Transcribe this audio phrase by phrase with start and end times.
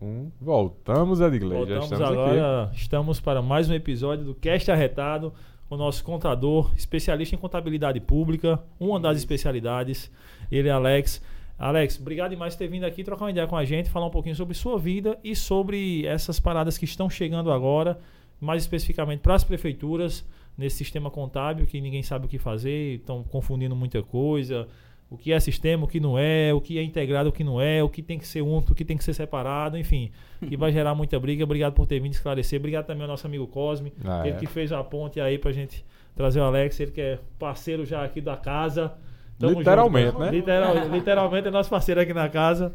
[0.00, 1.50] Um, voltamos, Edgley.
[1.50, 2.76] Já Voltamos estamos agora, aqui.
[2.76, 5.34] estamos para mais um episódio do Cast Arretado,
[5.68, 10.10] o nosso contador, especialista em contabilidade pública, uma das especialidades,
[10.50, 11.20] ele é Alex.
[11.58, 14.10] Alex, obrigado demais por ter vindo aqui trocar uma ideia com a gente, falar um
[14.10, 17.98] pouquinho sobre sua vida e sobre essas paradas que estão chegando agora,
[18.40, 20.24] mais especificamente para as prefeituras,
[20.56, 24.66] nesse sistema contábil que ninguém sabe o que fazer, estão confundindo muita coisa,
[25.14, 27.60] o que é sistema, o que não é, o que é integrado, o que não
[27.60, 30.10] é, o que tem que ser junto, o que tem que ser separado, enfim,
[30.46, 31.44] que vai gerar muita briga.
[31.44, 32.58] Obrigado por ter vindo esclarecer.
[32.58, 34.38] Obrigado também ao nosso amigo Cosme, Ah, ele é.
[34.38, 38.04] que fez a ponte aí pra gente trazer o Alex, ele que é parceiro já
[38.04, 38.92] aqui da casa.
[39.38, 40.30] Tamo Literalmente, junto, né?
[40.30, 42.72] Literal- literalmente é nosso parceiro aqui na casa.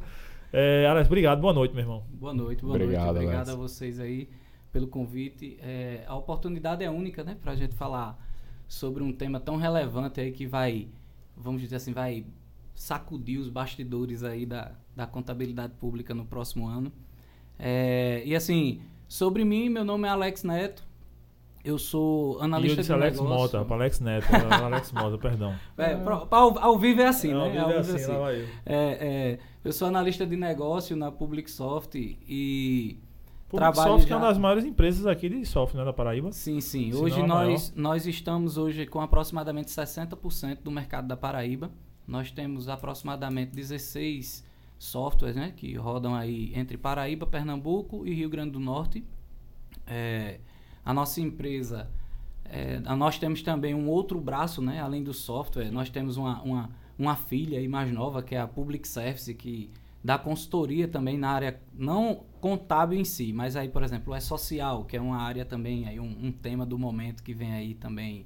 [0.51, 1.39] É, Alex, obrigado.
[1.39, 2.03] Boa noite, meu irmão.
[2.11, 3.17] Boa noite, boa Obrigado, noite.
[3.17, 3.49] Obrigado Alex.
[3.49, 4.27] a vocês aí
[4.73, 5.57] pelo convite.
[5.61, 8.17] É, a oportunidade é única, né, pra gente falar
[8.67, 10.87] sobre um tema tão relevante aí que vai,
[11.39, 12.25] vamos dizer assim, vai
[12.75, 16.91] sacudir os bastidores aí da, da contabilidade pública no próximo ano.
[17.57, 20.87] É, e assim, sobre mim, meu nome é Alex Neto.
[21.63, 23.37] Eu sou E eu analista disse de Alex negócio.
[23.37, 24.27] Mota, para Alex Neto.
[24.31, 25.53] é Alex Mota, perdão.
[25.77, 27.51] É, pro- pra ao, ao vivo é assim, Ao né?
[27.51, 28.47] vivo Ao é vivo assim, lá vai eu.
[28.65, 33.08] É, é, eu sou analista de negócio na Publicsoft e Public
[33.57, 36.31] trabalho Soft que é uma já- das maiores empresas aqui de software né, da Paraíba.
[36.31, 36.93] Sim, sim.
[36.93, 41.71] Hoje nós, nós estamos hoje com aproximadamente 60% do mercado da Paraíba.
[42.07, 44.43] Nós temos aproximadamente 16
[44.77, 49.03] softwares né, que rodam aí entre Paraíba, Pernambuco e Rio Grande do Norte.
[49.85, 50.39] É,
[50.85, 51.89] a nossa empresa,
[52.45, 56.41] é, a- nós temos também um outro braço, né, além do software, nós temos uma,
[56.41, 59.69] uma, uma filha aí mais nova, que é a Public Service, que
[60.03, 64.83] dá consultoria também na área, não contábil em si, mas aí, por exemplo, é social,
[64.85, 68.25] que é uma área também, aí um, um tema do momento que vem aí também.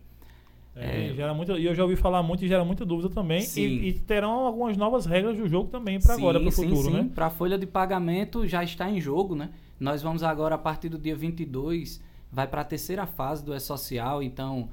[0.75, 1.13] É, É.
[1.13, 3.45] gera muita, e eu já ouvi falar muito e gera muita dúvida também.
[3.55, 6.91] E, e terão algumas novas regras do jogo também para agora, para o futuro, sim.
[6.91, 7.09] né?
[7.13, 9.49] Para a folha de pagamento já está em jogo, né?
[9.79, 12.01] Nós vamos agora, a partir do dia 22,
[12.31, 14.67] vai para a terceira fase do E-Social, então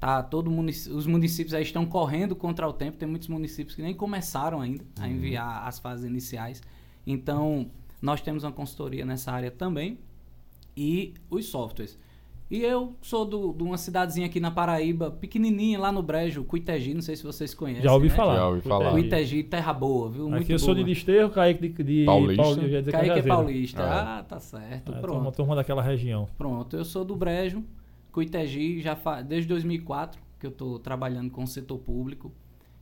[0.00, 3.82] tá todo munic- os municípios aí estão correndo contra o tempo, tem muitos municípios que
[3.82, 6.62] nem começaram ainda a enviar as fases iniciais.
[7.06, 7.66] Então,
[8.02, 9.98] nós temos uma consultoria nessa área também
[10.76, 11.98] e os softwares.
[12.50, 16.92] E eu sou do- de uma cidadezinha aqui na Paraíba, pequenininha, lá no Brejo, Cuitegi,
[16.92, 17.82] não sei se vocês conhecem.
[17.84, 18.14] Já ouvi né?
[18.14, 18.36] falar.
[18.36, 18.90] Já ouvi falar.
[18.90, 20.28] Cuitegi, terra boa, viu?
[20.28, 20.92] Muito Aqui eu sou de boa.
[20.94, 22.42] Desterro, Kaique de, de Paulista.
[22.42, 23.82] Pauli- eu ia dizer Kaique é paulista.
[23.82, 23.86] É.
[23.86, 24.92] Ah, tá certo.
[24.92, 25.14] É, Pronto.
[25.14, 26.28] turma, turma daquela região.
[26.36, 26.76] Pronto.
[26.76, 27.64] Eu sou do Brejo,
[28.10, 29.22] Cuitegi, já fa...
[29.22, 32.30] desde 2004 que eu tô trabalhando com o setor público.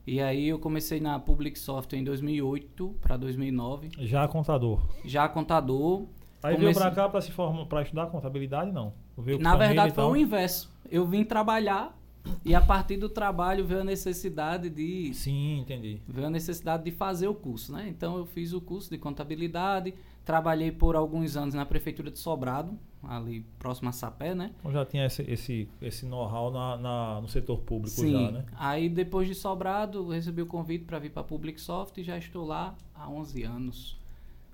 [0.06, 4.81] E aí eu comecei na Public Software em 2008 para 2009, Já contador.
[5.05, 6.06] já contador.
[6.43, 8.94] Aí veio Comecei- pra cá pra se formar, para estudar contabilidade, não.
[9.16, 10.71] Veio Na verdade foi o inverso.
[10.91, 11.97] Eu vim trabalhar
[12.44, 16.00] e a partir do trabalho veio a necessidade de Sim, entendi.
[16.09, 17.87] veio a necessidade de fazer o curso, né?
[17.89, 19.94] Então eu fiz o curso de contabilidade,
[20.25, 24.50] trabalhei por alguns anos na prefeitura de Sobrado, ali próximo a Sapé, né?
[24.60, 28.12] Então já tinha esse, esse, esse know-how na, na- no setor público Sim.
[28.12, 28.44] já, né?
[28.56, 32.44] Aí depois de Sobrado, recebi o convite para vir para a Publicsoft e já estou
[32.47, 33.98] lá há 11 anos.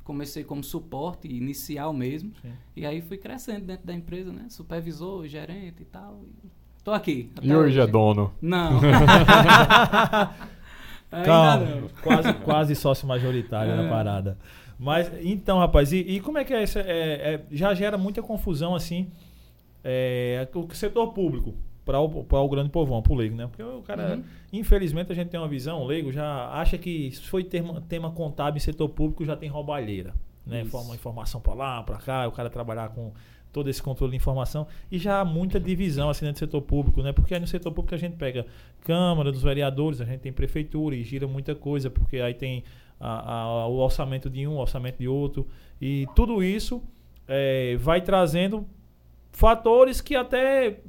[0.05, 2.33] Comecei como suporte inicial mesmo.
[2.41, 2.53] Sim.
[2.77, 4.47] E aí fui crescendo dentro da empresa, né?
[4.49, 6.21] Supervisor, gerente e tal.
[6.45, 6.49] E
[6.85, 7.33] tô aqui.
[7.43, 8.33] E hoje é dono.
[8.41, 8.79] Não.
[11.25, 13.77] Calma, quase, quase sócio majoritário É.
[13.83, 14.39] na parada.
[14.79, 16.79] Mas, então, rapaz, e, e como é que é isso?
[16.79, 19.11] É, é- já gera muita confusão, assim,
[19.83, 21.55] é, o setor público
[21.85, 23.47] para o, pra o grande povão, para o leigo, né?
[23.47, 24.25] Porque o cara, Uhum.
[24.53, 28.11] infelizmente, a gente tem uma visão, o leigo já acha que se foi tema, tema
[28.11, 30.13] contábil em setor público, já tem roubalheira,
[30.45, 30.63] né?
[30.63, 30.71] Isso.
[30.71, 33.13] Forma informação para lá, para cá, o cara trabalhar com
[33.53, 37.01] todo esse controle de informação e já há muita divisão assim dentro do setor público,
[37.03, 37.13] né?
[37.13, 38.45] Porque aí no setor público a gente pega
[38.83, 42.65] Câmara dos Vereadores, a gente tem prefeitura e gira muita coisa, porque aí tem
[43.01, 45.47] a- a- o orçamento de um, o orçamento de outro
[45.81, 46.83] e tudo isso
[47.29, 48.67] eh, vai trazendo
[49.33, 50.81] fatores que até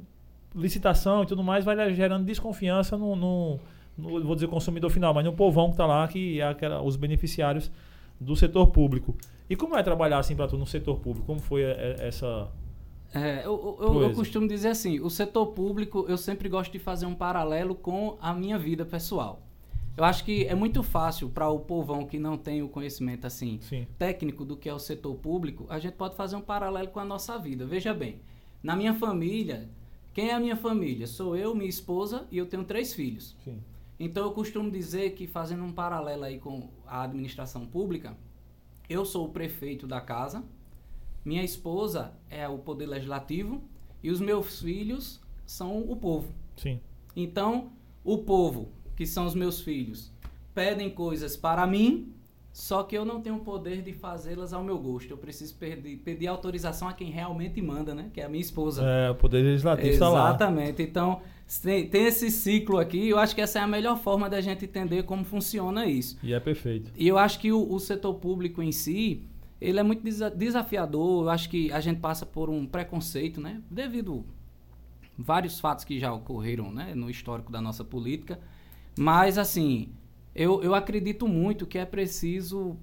[0.54, 3.58] licitação e tudo mais vai gerando desconfiança no, no,
[3.96, 6.96] no- vou dizer consumidor final, mas no povão que está lá, que é aquela, os
[6.96, 7.70] beneficiários
[8.20, 9.14] do setor público.
[9.48, 11.26] E como é trabalhar assim para tu no setor público?
[11.26, 12.48] Como foi eh, essa
[13.14, 17.06] É, eu, eu- eu, costumo dizer assim, o setor público, eu sempre gosto de fazer
[17.06, 19.40] um paralelo com a minha vida pessoal.
[19.98, 23.58] Eu acho que é muito fácil para o povão que não tem o conhecimento assim
[23.60, 23.84] Sim.
[23.98, 27.04] técnico do que é o setor público, a gente pode fazer um paralelo com a
[27.04, 27.66] nossa vida.
[27.66, 28.20] Veja bem,
[28.62, 29.68] na minha família,
[30.14, 31.04] quem é a minha família?
[31.08, 33.36] Sou eu, minha esposa e eu tenho três filhos.
[33.42, 33.58] Sim.
[33.98, 38.16] Então eu costumo dizer que fazendo um paralelo aí com a administração pública,
[38.88, 40.44] eu sou o prefeito da casa,
[41.24, 43.60] minha esposa é o poder legislativo
[44.00, 46.32] e os meus filhos são o povo.
[46.56, 46.78] Sim.
[47.16, 47.72] Então,
[48.04, 50.10] o povo, que são os meus filhos,
[50.52, 52.12] pedem coisas para mim,
[52.52, 55.12] só que eu não tenho o poder de fazê-las ao meu gosto.
[55.12, 58.10] Eu preciso pedir, pedir autorização a quem realmente manda, né?
[58.12, 58.82] Que é a minha esposa.
[58.84, 60.30] É, o poder legislativo está lá.
[60.30, 60.82] Exatamente.
[60.82, 61.20] Então,
[61.62, 63.08] tem, tem esse ciclo aqui.
[63.08, 66.18] Eu acho que essa é a melhor forma da gente entender como funciona isso.
[66.20, 66.90] E é perfeito.
[66.96, 69.22] E eu acho que o, o setor público em si,
[69.60, 71.26] ele é muito desa- desafiador.
[71.26, 73.62] Eu acho que a gente passa por um preconceito, né?
[73.70, 74.24] Devido
[75.16, 76.92] vários fatos que já ocorreram, né?
[76.96, 78.40] No histórico da nossa política.
[78.98, 79.92] Mas, assim,
[80.34, 82.76] eu, eu acredito muito que é preciso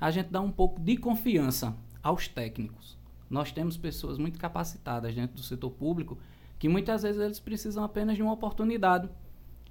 [0.00, 2.96] a gente dar um pouco de confiança aos técnicos.
[3.28, 6.18] Nós temos pessoas muito capacitadas dentro do setor público
[6.56, 9.08] que muitas vezes eles precisam apenas de uma oportunidade.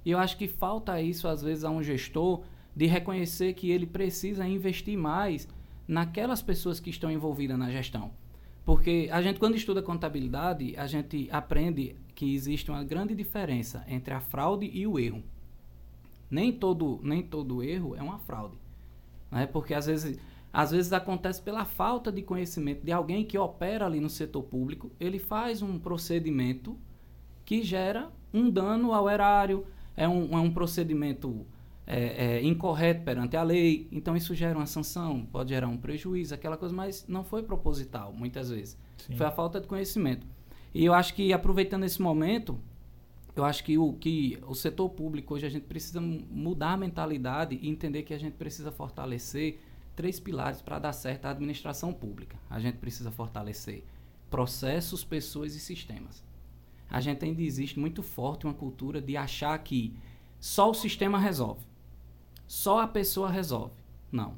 [0.04, 2.42] E eu acho que falta isso, às vezes, a um gestor
[2.74, 5.48] de reconhecer que ele precisa investir mais
[5.88, 8.10] naquelas pessoas que estão envolvidas na gestão.
[8.66, 14.12] Porque a gente, quando estuda contabilidade, a gente aprende que existe uma grande diferença entre
[14.12, 15.24] a fraude e o erro.
[16.30, 18.56] Nem todo, nem todo erro é uma fraude.
[19.30, 19.46] Né?
[19.46, 20.18] Porque às vezes,
[20.52, 24.90] às vezes acontece pela falta de conhecimento de alguém que opera ali no setor público,
[24.98, 26.76] ele faz um procedimento
[27.44, 31.46] que gera um dano ao erário, é um, é um procedimento
[31.86, 36.34] é, é, incorreto perante a lei, então isso gera uma sanção, pode gerar um prejuízo,
[36.34, 38.76] aquela coisa, mas não foi proposital, muitas vezes.
[38.98, 39.16] Sim.
[39.16, 40.26] Foi a falta de conhecimento.
[40.74, 42.60] E eu acho que, aproveitando esse momento,
[43.36, 46.76] eu acho que o, que o setor público hoje a gente precisa mu- mudar a
[46.76, 49.60] mentalidade e entender que a gente precisa fortalecer
[49.94, 52.36] três pilares para dar certo a administração pública.
[52.48, 53.84] A gente precisa fortalecer
[54.30, 56.24] processos, pessoas e sistemas.
[56.88, 59.94] A gente ainda existe muito forte uma cultura de achar que
[60.40, 61.60] só o sistema resolve.
[62.46, 63.74] Só a pessoa resolve.
[64.10, 64.34] Não.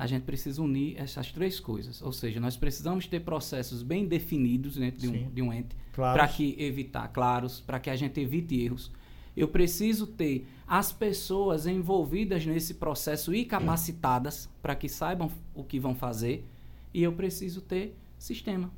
[0.00, 2.00] A gente precisa unir essas três coisas.
[2.00, 6.26] Ou seja, nós precisamos ter processos bem definidos dentro de um, de um ente para
[6.26, 8.90] que evitar, claros, para que a gente evite erros.
[9.36, 15.78] Eu preciso ter as pessoas envolvidas nesse processo e capacitadas para que saibam o que
[15.78, 16.46] vão fazer.
[16.94, 18.72] E eu preciso ter sistema.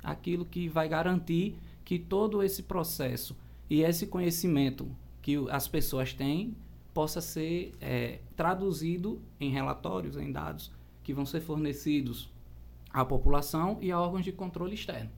[0.00, 3.36] Aquilo que vai garantir que todo esse processo
[3.68, 4.88] e esse conhecimento
[5.20, 6.56] que as pessoas têm
[6.98, 10.72] possa ser eh, traduzido em relatórios, em dados
[11.04, 12.28] que vão ser fornecidos
[12.92, 15.08] à população e a órgãos de controle externo.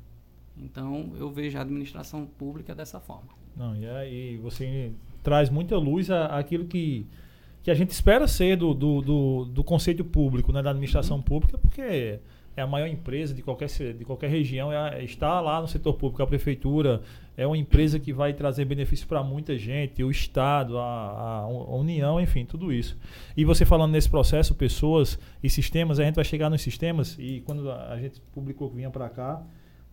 [0.59, 3.31] Então, eu vejo a administração pública dessa forma.
[3.57, 4.93] Não, e aí você
[5.23, 7.07] traz muita luz àquilo que,
[7.63, 12.21] que a gente espera ser do, do, do, do público, né, da administração pública, porque
[12.61, 16.23] é a maior empresa de qualquer, de qualquer região, é está lá no setor público,
[16.23, 17.03] a prefeitura
[17.37, 22.21] é uma empresa que vai trazer benefício para muita gente, o Estado, a, a União,
[22.21, 22.99] enfim, tudo isso.
[23.37, 27.43] E você falando nesse processo, pessoas e sistemas, a gente vai chegar nos sistemas, e
[27.47, 29.43] quando a gente publicou que vinha para cá,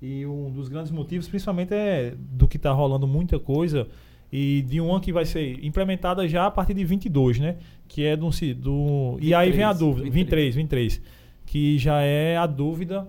[0.01, 3.87] e um dos grandes motivos, principalmente, é do que está rolando muita coisa
[4.31, 7.55] e de uma que vai ser implementada já a partir de 22, né?
[7.87, 11.01] Que é do, do e aí vem a 23, dúvida, 23, 23,
[11.47, 13.07] que já é a dúvida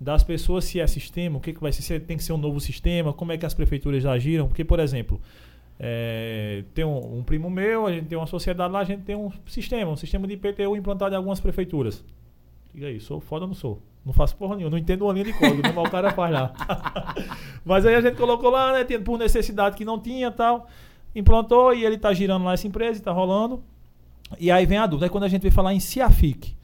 [0.00, 2.38] das pessoas se é sistema, o que, que vai ser, se tem que ser um
[2.38, 5.20] novo sistema, como é que as prefeituras agiram, porque por exemplo,
[5.78, 9.16] é, tem um, um primo meu, a gente tem uma sociedade lá, a gente tem
[9.16, 12.04] um sistema, um sistema de IPTU implantado em algumas prefeituras.
[12.72, 13.82] Diga aí, sou foda ou não sou?
[14.06, 15.72] Não faço porra nenhuma, não entendo uma linha de código, né?
[15.74, 16.52] mas o cara faz lá.
[17.64, 18.84] mas aí a gente colocou lá, né?
[18.84, 20.66] tinha- Por necessidade que não tinha tal.
[21.14, 23.62] Implantou e ele tá girando lá essa empresa, e tá rolando.
[24.40, 25.06] E aí vem a dúvida.
[25.06, 26.56] Aí quando a gente vem falar em CIAFIC,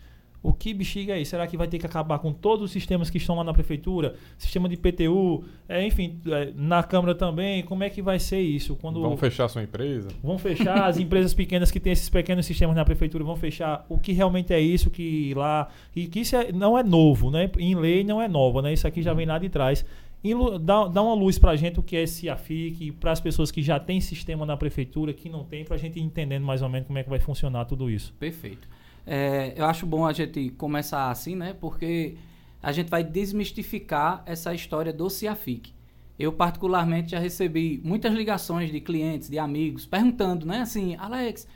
[0.42, 1.30] o que bexiga é isso?
[1.32, 4.14] Será que vai ter que acabar com todos os sistemas que estão lá na prefeitura?
[4.38, 7.62] Sistema de IPTU, é, enfim, é, na Câmara também.
[7.64, 8.76] Como é que vai ser isso?
[8.76, 10.08] Quando Vão fechar sua empresa?
[10.22, 13.98] Vão fechar as empresas pequenas que têm esses pequenos sistemas na prefeitura, vão fechar o
[13.98, 15.68] que realmente é isso que lá.
[15.94, 17.50] E que isso é- não é novo, né?
[17.58, 18.72] Em lei não é nova, né?
[18.72, 19.84] Isso aqui já vem lá de trás.
[20.22, 23.20] E lu- dá, dá uma luz pra gente o que é esse AFIC, para as
[23.20, 26.60] pessoas que já têm sistema na prefeitura, que não tem, pra gente ir entendendo mais
[26.60, 28.12] ou menos como é que vai funcionar tudo isso.
[28.18, 28.68] Perfeito.
[29.10, 31.56] É, eu acho bom a gente começar assim, né?
[31.58, 32.18] Porque
[32.62, 35.72] a gente vai desmistificar essa história do CIAFIC.
[36.18, 40.60] Eu, particularmente, já recebi muitas ligações de clientes, de amigos, perguntando, né?
[40.60, 41.48] Assim, Alex,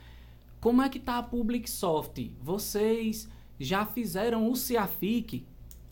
[0.59, 2.35] como é que tá a Publicsoft?
[2.41, 3.29] Vocês
[3.59, 5.45] já fizeram o CIAFIC?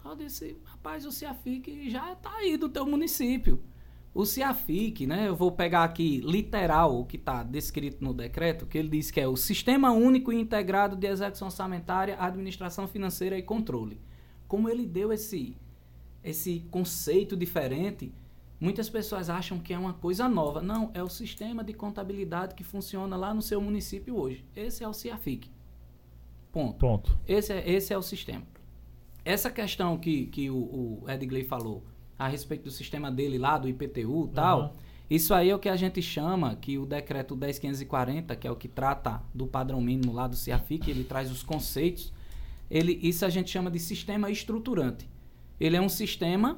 [0.03, 3.61] Eu disse, rapaz, o CIAFIC já tá aí do teu município.
[4.13, 5.29] O CIAFIC, né?
[5.29, 9.21] Eu vou pegar aqui literal o que está descrito no decreto, que ele diz que
[9.21, 14.01] é o Sistema Único e Integrado de Execução Orçamentária, Administração Financeira e Controle.
[14.49, 15.55] Como ele deu esse,
[16.21, 18.11] esse conceito diferente,
[18.59, 20.61] muitas pessoas acham que é uma coisa nova.
[20.61, 24.43] Não, é o sistema de contabilidade que funciona lá no seu município hoje.
[24.53, 25.49] Esse é o CIAFIC.
[26.51, 26.79] Ponto.
[26.79, 27.17] Ponto.
[27.25, 28.43] Esse é, esse é o sistema.
[29.23, 30.57] Essa questão que, que o,
[31.03, 31.81] o Edgley falou
[32.21, 34.91] a respeito do sistema dele lá, do IPTU e tal, Uhum.
[35.11, 38.55] Isso aí é o que a gente chama, que o decreto 10540, que é o
[38.55, 42.13] que trata do padrão mínimo lá do CIAFIC, ele traz os conceitos,
[42.69, 45.09] ele, isso a gente chama de sistema estruturante.
[45.59, 46.57] Ele é um sistema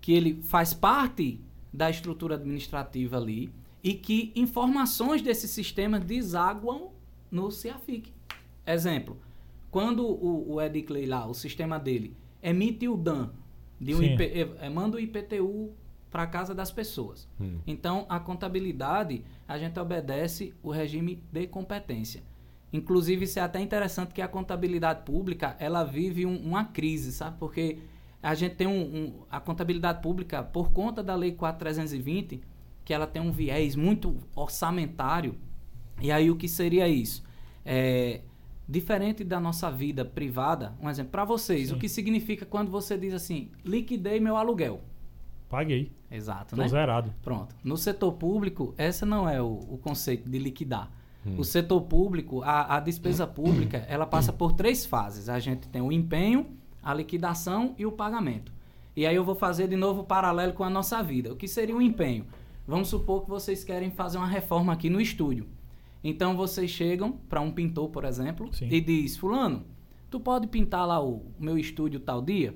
[0.00, 1.40] que ele faz parte
[1.72, 6.92] da estrutura administrativa ali e que informações desse sistema desaguam
[7.28, 8.12] no CIAFIC.
[8.64, 9.16] Exemplo,
[9.72, 13.32] quando o, o Ediclay lá, o sistema dele, emite o DAN,
[13.80, 15.72] de um IP, é, manda o IPTU
[16.10, 17.28] para a casa das pessoas.
[17.40, 17.58] Hum.
[17.66, 22.22] Então, a contabilidade, a gente obedece o regime de competência.
[22.72, 27.38] Inclusive, isso é até interessante que a contabilidade pública, ela vive um, uma crise, sabe?
[27.38, 27.78] Porque
[28.22, 32.40] a gente tem um, um, a contabilidade pública, por conta da Lei 4320,
[32.84, 35.34] que ela tem um viés muito orçamentário.
[36.00, 37.22] E aí, o que seria isso?
[37.64, 38.20] É,
[38.68, 41.74] diferente da nossa vida privada, um exemplo, para vocês, Sim.
[41.74, 44.82] o que significa quando você diz assim, liquidei meu aluguel?
[45.48, 45.90] Paguei.
[46.10, 46.68] Exato, Tô né?
[46.68, 47.12] zerado.
[47.22, 47.54] Pronto.
[47.64, 50.90] No setor público, esse não é o, o conceito de liquidar.
[51.26, 51.36] Hum.
[51.38, 55.30] O setor público, a, a despesa pública, ela passa por três fases.
[55.30, 56.46] A gente tem o empenho,
[56.82, 58.52] a liquidação e o pagamento.
[58.94, 61.32] E aí eu vou fazer de novo o paralelo com a nossa vida.
[61.32, 62.26] O que seria o empenho?
[62.66, 65.46] Vamos supor que vocês querem fazer uma reforma aqui no estúdio.
[66.02, 68.68] Então vocês chegam para um pintor, por exemplo, Sim.
[68.70, 69.64] e diz: "Fulano,
[70.10, 72.54] tu pode pintar lá o meu estúdio tal dia?"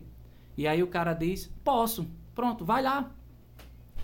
[0.57, 2.07] E aí o cara diz: "Posso".
[2.35, 3.15] Pronto, vai lá.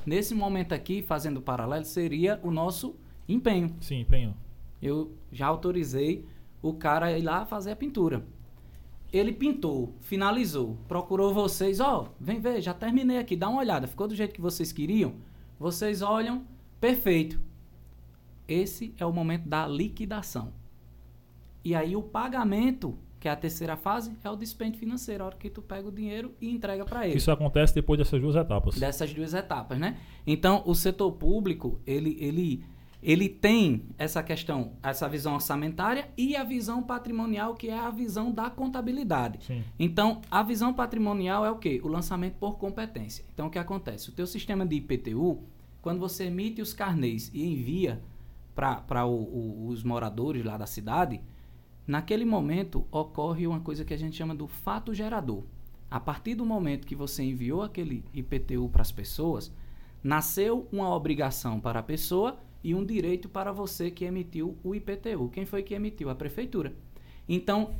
[0.05, 2.97] Nesse momento aqui, fazendo paralelo, seria o nosso
[3.29, 3.75] empenho.
[3.81, 4.35] Sim, empenho.
[4.81, 6.25] Eu já autorizei
[6.63, 8.25] o cara a ir lá fazer a pintura.
[9.13, 13.87] Ele pintou, finalizou, procurou vocês, ó, oh, vem ver, já terminei aqui, dá uma olhada,
[13.87, 15.15] ficou do jeito que vocês queriam?
[15.59, 16.45] Vocês olham,
[16.79, 17.41] perfeito.
[18.49, 20.53] Esse é o momento da liquidação.
[21.65, 25.37] E aí o pagamento que é a terceira fase, é o dispêndio financeiro, a hora
[25.37, 27.17] que tu pega o dinheiro e entrega para ele.
[27.17, 28.79] Isso acontece depois dessas duas etapas.
[28.79, 29.97] Dessas duas etapas, né?
[30.27, 32.65] Então, o setor público, ele, ele,
[33.03, 38.31] ele tem essa questão, essa visão orçamentária e a visão patrimonial, que é a visão
[38.31, 39.45] da contabilidade.
[39.45, 39.65] Sim.
[39.79, 41.81] Então, a visão patrimonial é o quê?
[41.83, 43.25] O lançamento por competência.
[43.35, 44.11] Então, o que acontece?
[44.11, 45.43] O teu sistema de IPTU,
[45.83, 48.01] quando você emite os carnês e envia
[48.59, 51.21] para os moradores lá da cidade,
[51.89, 55.45] Naquele momento ocorre uma coisa que a gente chama do fato gerador.
[55.91, 59.51] A partir do momento que você enviou aquele IPTU para as pessoas,
[60.05, 65.31] nasceu uma obrigação para a pessoa e um direito para você que emitiu o IPTU.
[65.31, 66.11] Quem foi que emitiu?
[66.11, 66.75] A prefeitura.
[67.27, 67.75] Então,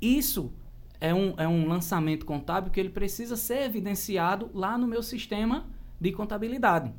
[0.00, 0.52] isso
[1.00, 5.66] é um, é um lançamento contábil que ele precisa ser evidenciado lá no meu sistema
[6.00, 6.94] de contabilidade.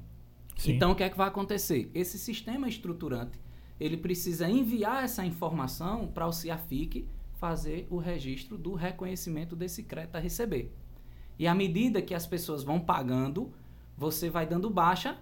[0.59, 0.73] Sim.
[0.73, 1.89] Então, o que é que vai acontecer?
[1.93, 3.39] Esse sistema estruturante
[3.79, 10.17] ele precisa enviar essa informação para o CIAFIC fazer o registro do reconhecimento desse crédito
[10.17, 10.75] a receber.
[11.37, 13.53] E à medida que as pessoas vão pagando,
[13.97, 15.17] você vai dando baixa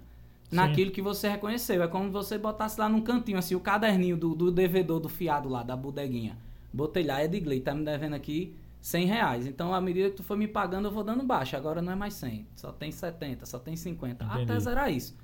[0.51, 0.95] naquilo Sim.
[0.95, 1.83] que você reconheceu.
[1.83, 5.47] É como você botasse lá num cantinho, assim, o caderninho do, do devedor do fiado
[5.47, 6.39] lá, da bodeguinha.
[6.73, 9.45] Botei lá, Edgley, tá me devendo aqui 100 reais.
[9.45, 11.55] Então, à medida que tu for me pagando, eu vou dando baixa.
[11.55, 14.25] Agora não é mais 100, só tem 70, só tem 50.
[14.25, 14.41] Entendi.
[14.41, 15.15] Até zerar isso.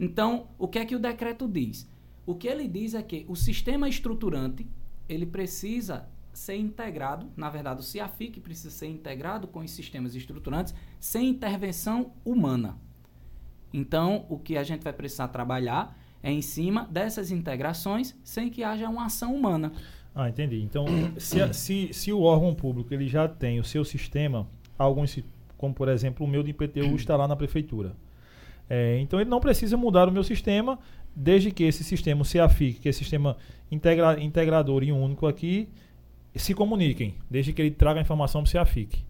[0.00, 1.86] Então, o que é que o decreto diz?
[2.24, 4.66] O que ele diz é que o sistema estruturante
[5.06, 10.74] ele precisa ser integrado, na verdade, o CIAFIC precisa ser integrado com os sistemas estruturantes
[10.98, 12.78] sem intervenção humana.
[13.74, 18.64] Então, o que a gente vai precisar trabalhar é em cima dessas integrações sem que
[18.64, 19.72] haja uma ação humana.
[20.14, 20.62] Ah, entendi.
[20.62, 20.86] Então,
[21.18, 24.46] se, se, se o órgão público ele já tem o seu sistema,
[24.78, 25.18] alguns,
[25.58, 27.94] como por exemplo o meu de IPTU está lá na prefeitura.
[28.72, 30.78] É, então ele não precisa mudar o meu sistema,
[31.14, 33.36] desde que esse sistema, o CEAFIC, que é sistema
[33.68, 35.68] integra, integrador e único aqui,
[36.36, 39.04] se comuniquem, desde que ele traga a informação para o CEAFIC.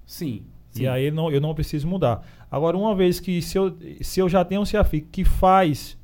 [0.73, 0.83] Sim.
[0.83, 2.27] E aí não, eu não preciso mudar.
[2.51, 5.99] Agora, uma vez que se eu, se eu já tenho um CEAFIC que faz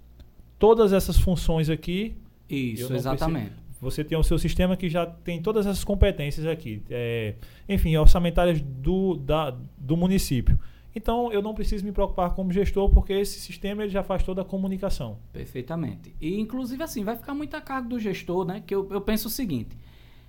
[0.59, 2.15] todas essas funções aqui.
[2.51, 3.47] Isso, exatamente.
[3.47, 6.83] Preciso, você tem o seu sistema que já tem todas essas competências aqui.
[6.91, 7.35] É,
[7.69, 10.59] enfim, orçamentárias do, da, do município.
[10.97, 14.41] Então, eu não preciso me preocupar como gestor, porque esse sistema ele já faz toda
[14.41, 15.19] a comunicação.
[15.31, 16.17] Perfeitamente.
[16.19, 18.63] E, inclusive, assim, vai ficar muito a cargo do gestor, né?
[18.67, 19.77] Que eu, eu penso o seguinte: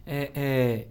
[0.05, 0.87] é, é,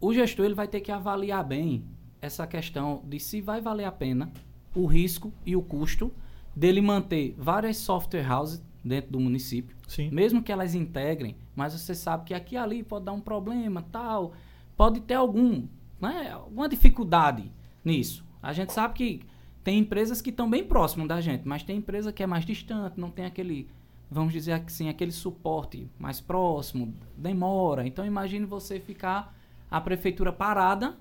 [0.00, 1.84] o gestor ele vai ter que avaliar bem
[2.22, 4.32] essa questão de se vai valer a pena
[4.74, 6.10] o risco e o custo
[6.54, 10.08] dele manter várias software houses dentro do município, Sim.
[10.10, 13.84] mesmo que elas integrem, mas você sabe que aqui e ali pode dar um problema,
[13.92, 14.32] tal,
[14.74, 15.66] pode ter algum,
[16.00, 17.50] né, alguma dificuldade
[17.84, 18.24] nisso.
[18.46, 19.22] A gente sabe que
[19.64, 23.00] tem empresas que estão bem próximas da gente, mas tem empresa que é mais distante,
[23.00, 23.68] não tem aquele,
[24.08, 27.84] vamos dizer assim, aquele suporte mais próximo, demora.
[27.84, 29.36] Então imagine você ficar
[29.68, 30.96] a prefeitura parada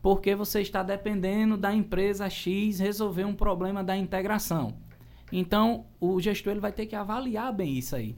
[0.00, 4.76] porque você está dependendo da empresa X resolver um problema da integração.
[5.32, 8.14] Então, o gestor ele vai ter que avaliar bem isso aí.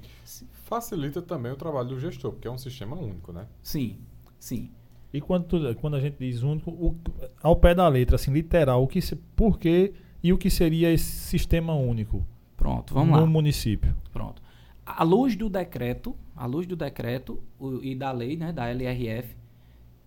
[0.52, 3.46] Facilita também o trabalho do gestor, porque é um sistema único, né?
[3.62, 3.98] Sim,
[4.38, 4.70] sim.
[5.12, 6.96] E quando, tu- quando a gente diz único, o-
[7.42, 10.90] ao pé da letra, assim, literal, o que se, por quê e o que seria
[10.92, 13.26] esse sistema único Pronto, vamos no lá.
[13.26, 13.94] município?
[14.12, 14.42] Pronto.
[14.84, 19.36] À luz do decreto, à luz do decreto o- e da lei, né, da LRF,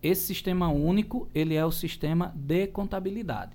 [0.04, 3.52] esse sistema único, ele é o sistema de contabilidade.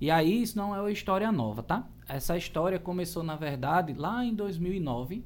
[0.00, 1.86] E aí isso não é uma história nova, tá?
[2.08, 5.22] Essa história começou, na verdade, lá em 2009,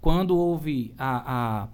[0.00, 1.68] quando houve a, a,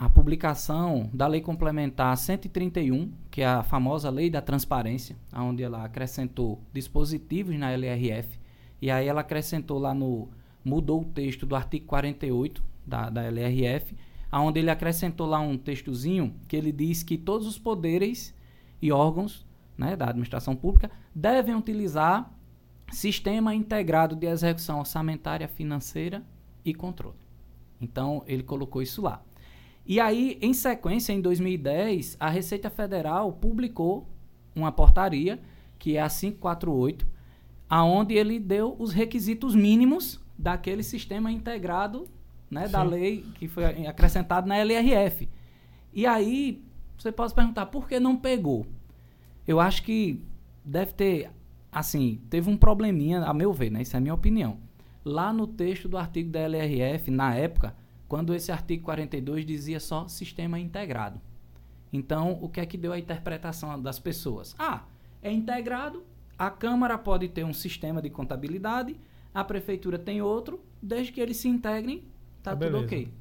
[0.00, 5.84] a publicação da Lei Complementar 131, que é a famosa Lei da Transparência, onde ela
[5.84, 8.38] acrescentou dispositivos na LRF,
[8.80, 10.28] e aí ela acrescentou lá no.
[10.64, 13.96] mudou o texto do artigo 48 da, da LRF,
[14.32, 18.32] onde ele acrescentou lá um textozinho que ele diz que todos os poderes
[18.80, 19.44] e órgãos
[19.76, 22.32] né, da administração pública devem utilizar
[22.92, 26.22] sistema integrado de execução orçamentária, financeira
[26.64, 27.16] e controle.
[27.80, 29.22] Então, ele colocou isso lá.
[29.88, 34.06] E aí, em sequência, em 2010, a Receita Federal publicou
[34.54, 35.40] uma portaria,
[35.78, 37.06] que é a 548,
[37.70, 42.06] aonde ele deu os requisitos mínimos daquele sistema integrado
[42.50, 45.26] né, da lei que foi acrescentado na LRF.
[45.94, 46.62] E aí,
[46.98, 48.66] você pode perguntar, por que não pegou?
[49.46, 50.22] Eu acho que
[50.62, 51.30] deve ter,
[51.72, 53.80] assim, teve um probleminha, a meu ver, né?
[53.80, 54.58] Isso é a minha opinião.
[55.02, 57.74] Lá no texto do artigo da LRF, na época,
[58.08, 61.20] quando esse artigo 42 dizia só sistema integrado.
[61.92, 64.54] Então, o que é que deu a interpretação das pessoas?
[64.58, 64.84] Ah,
[65.22, 66.02] é integrado,
[66.38, 68.96] a Câmara pode ter um sistema de contabilidade,
[69.34, 72.04] a Prefeitura tem outro, desde que eles se integrem,
[72.42, 72.84] tá Ah, tudo beleza.
[72.84, 73.12] ok.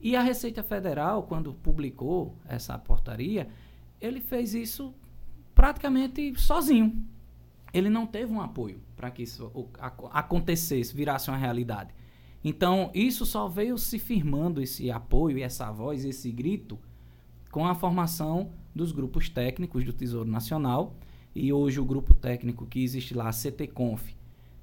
[0.00, 3.48] E a Receita Federal, quando publicou essa portaria,
[4.00, 4.94] ele fez isso
[5.54, 7.04] praticamente sozinho.
[7.72, 9.50] Ele não teve um apoio para que isso
[10.12, 11.92] acontecesse, virasse uma realidade.
[12.42, 16.78] Então, isso só veio se firmando esse apoio essa voz, esse grito,
[17.50, 20.94] com a formação dos grupos técnicos do Tesouro Nacional.
[21.34, 24.14] E hoje o grupo técnico que existe lá, a CTConf,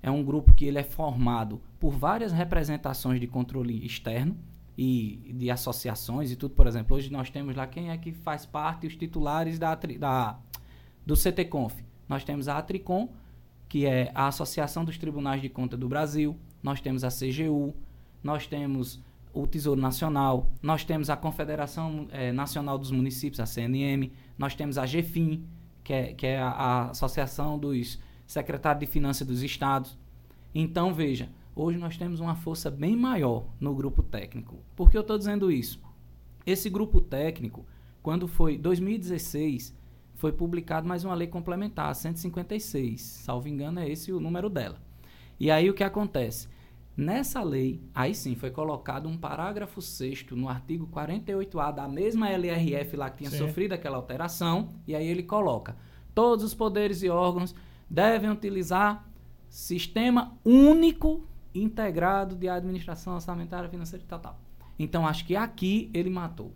[0.01, 4.38] é um grupo que ele é formado por várias representações de controle externo
[4.77, 6.53] e de associações e tudo.
[6.53, 10.39] Por exemplo, hoje nós temos lá quem é que faz parte, os titulares da, da,
[11.05, 11.73] do CTConf.
[12.07, 13.09] Nós temos a Atricom,
[13.67, 16.38] que é a Associação dos Tribunais de Conta do Brasil.
[16.65, 17.75] Nós temos a CGU,
[18.23, 18.99] nós temos
[19.32, 24.80] o Tesouro Nacional, nós temos a Confederação eh, Nacional dos Municípios, a CNM, nós temos
[24.80, 25.45] a GFIM,
[25.84, 29.95] que é, que é a, a Associação dos Secretários de Finanças dos Estados.
[30.56, 34.58] Então, veja, hoje nós temos uma força bem maior no grupo técnico.
[34.75, 35.80] Por que eu estou dizendo isso?
[36.47, 37.63] Esse grupo técnico,
[38.01, 39.71] quando foi 2016,
[40.15, 42.99] foi publicado mais uma lei complementar, a 156.
[42.99, 44.82] Salvo engano, é esse o número dela.
[45.39, 46.54] E aí o que acontece?
[46.97, 52.95] Nessa lei, aí sim, foi colocado um parágrafo 6 no artigo 48A da mesma LRF
[52.95, 53.39] lá que tinha Sim.
[53.39, 55.75] sofrido aquela alteração, e aí ele coloca:
[56.13, 57.53] todos os poderes e órgãos
[57.89, 59.05] devem utilizar
[59.49, 64.39] sistema único integrado de administração orçamentária, financeira e tal, tal.
[64.79, 66.53] Então acho que aqui ele matou.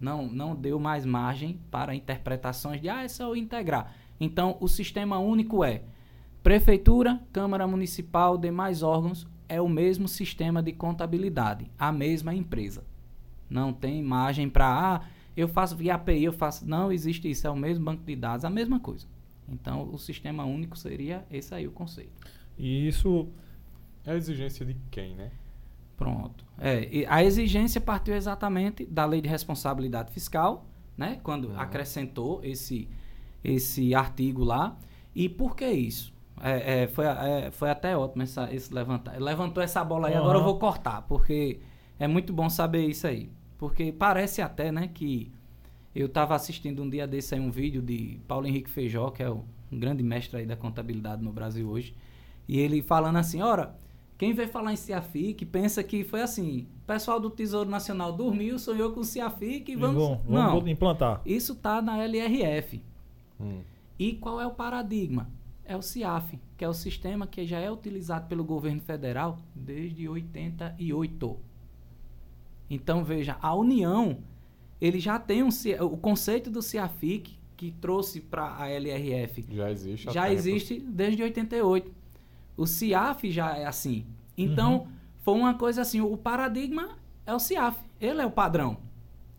[0.00, 3.92] Não, não deu mais margem para interpretações de ah, é só integrar.
[4.18, 5.82] Então o sistema único é
[6.42, 12.84] prefeitura, câmara municipal, demais órgãos é o mesmo sistema de contabilidade, a mesma empresa.
[13.48, 15.00] Não tem margem para ah,
[15.36, 18.44] eu faço via API, eu faço não existe isso, é o mesmo banco de dados,
[18.44, 19.06] a mesma coisa.
[19.48, 22.12] Então o sistema único seria esse aí o conceito.
[22.58, 23.28] E isso
[24.04, 25.30] É a exigência de quem, né?
[25.96, 26.44] Pronto.
[26.58, 31.18] É, a exigência partiu exatamente da lei de responsabilidade fiscal, né?
[31.22, 31.58] Quando Uhum.
[31.58, 32.88] acrescentou esse,
[33.42, 34.76] esse artigo lá.
[35.14, 36.12] E por que isso?
[36.42, 39.20] É, é, foi, é, foi até ótimo essa, esse levantar.
[39.20, 41.60] Levantou essa bola aí, agora eu vou cortar, porque
[41.98, 43.30] é muito bom saber isso aí.
[43.56, 45.32] Porque parece até, né, que
[45.94, 49.28] eu estava assistindo um dia desse aí um vídeo de Paulo Henrique Feijó, que é
[49.28, 51.94] o, um grande mestre aí da contabilidade no Brasil hoje.
[52.46, 53.74] E ele falando assim, ora,
[54.16, 58.58] quem vê falar em CIAFIC pensa que foi assim, o pessoal do Tesouro Nacional dormiu,
[58.58, 60.02] sonhou com o CIAFIC e vamos...
[60.02, 61.20] vamos, Não, vamos implantar.
[61.26, 62.82] isso tá na LRF.
[63.40, 63.60] Hum.
[63.98, 65.28] E qual é o paradigma?
[65.68, 70.08] É o CIAF, que é o sistema que já é utilizado pelo governo federal desde
[70.08, 71.38] 88.
[72.70, 74.18] Então veja, a União,
[74.80, 75.48] ele já tem um
[75.82, 80.04] o conceito do CIAFIC que trouxe para a LRF Já existe.
[80.12, 80.34] já tempo.
[80.34, 81.92] existe desde 88.
[82.56, 84.06] O CIAF já é assim.
[84.36, 84.88] Então, Uhum.
[85.22, 88.78] foi uma coisa assim, o paradigma é o CIAF, ele é o padrão.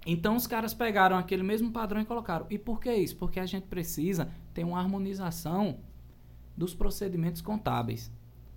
[0.05, 2.45] Então os caras pegaram aquele mesmo padrão e colocaram.
[2.49, 3.15] E por que isso?
[3.17, 5.77] Porque a gente precisa ter uma harmonização
[6.59, 8.11] dos procedimentos contábeis.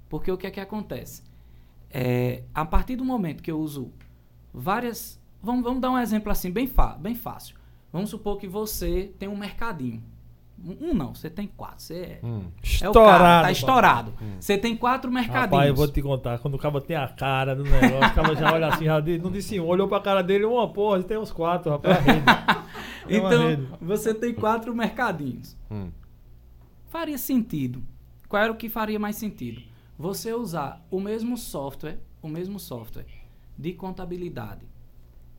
[0.09, 1.23] Porque o que é que acontece?
[1.89, 3.93] É, a partir do momento que eu uso
[4.53, 5.21] várias.
[5.41, 7.57] Vamos, vamos dar um exemplo assim, bem, bem fácil.
[7.93, 10.03] Vamos supor que você tem um mercadinho.
[10.81, 11.81] Um não, você tem quatro.
[11.81, 12.45] Você é, hum.
[12.81, 14.13] é o cara, tá estourado.
[14.21, 14.37] Hum.
[14.39, 15.51] Você tem quatro mercadinhos.
[15.51, 18.35] Rapaz, eu vou te contar, quando o cara tem a cara do negócio, o cara
[18.35, 21.33] já olha assim, já não disse um, olhou pra cara dele, uma porra, tem uns
[21.33, 21.99] quatro, rapaz.
[23.09, 25.57] então, você tem quatro mercadinhos.
[25.71, 25.91] Hum.
[26.89, 27.83] Faria sentido.
[28.33, 29.61] Qual era o que faria mais sentido?
[29.99, 33.05] Você usar o mesmo software, o mesmo software
[33.59, 34.65] de contabilidade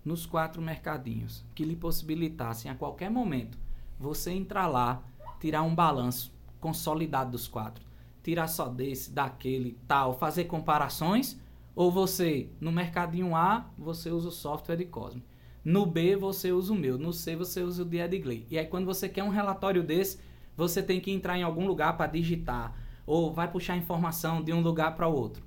[0.05, 3.57] nos quatro mercadinhos, que lhe possibilitassem a qualquer momento
[3.99, 5.01] você entrar lá,
[5.39, 7.83] tirar um balanço consolidado dos quatro,
[8.21, 11.41] tirar só desse, daquele, tal, fazer comparações,
[11.75, 15.23] ou você no mercadinho A você usa o software de Cosme,
[15.65, 18.45] no B você usa o meu, no C você usa o de Edgley.
[18.51, 20.19] E aí quando você quer um relatório desse,
[20.55, 24.61] você tem que entrar em algum lugar para digitar ou vai puxar informação de um
[24.61, 25.43] lugar para outro.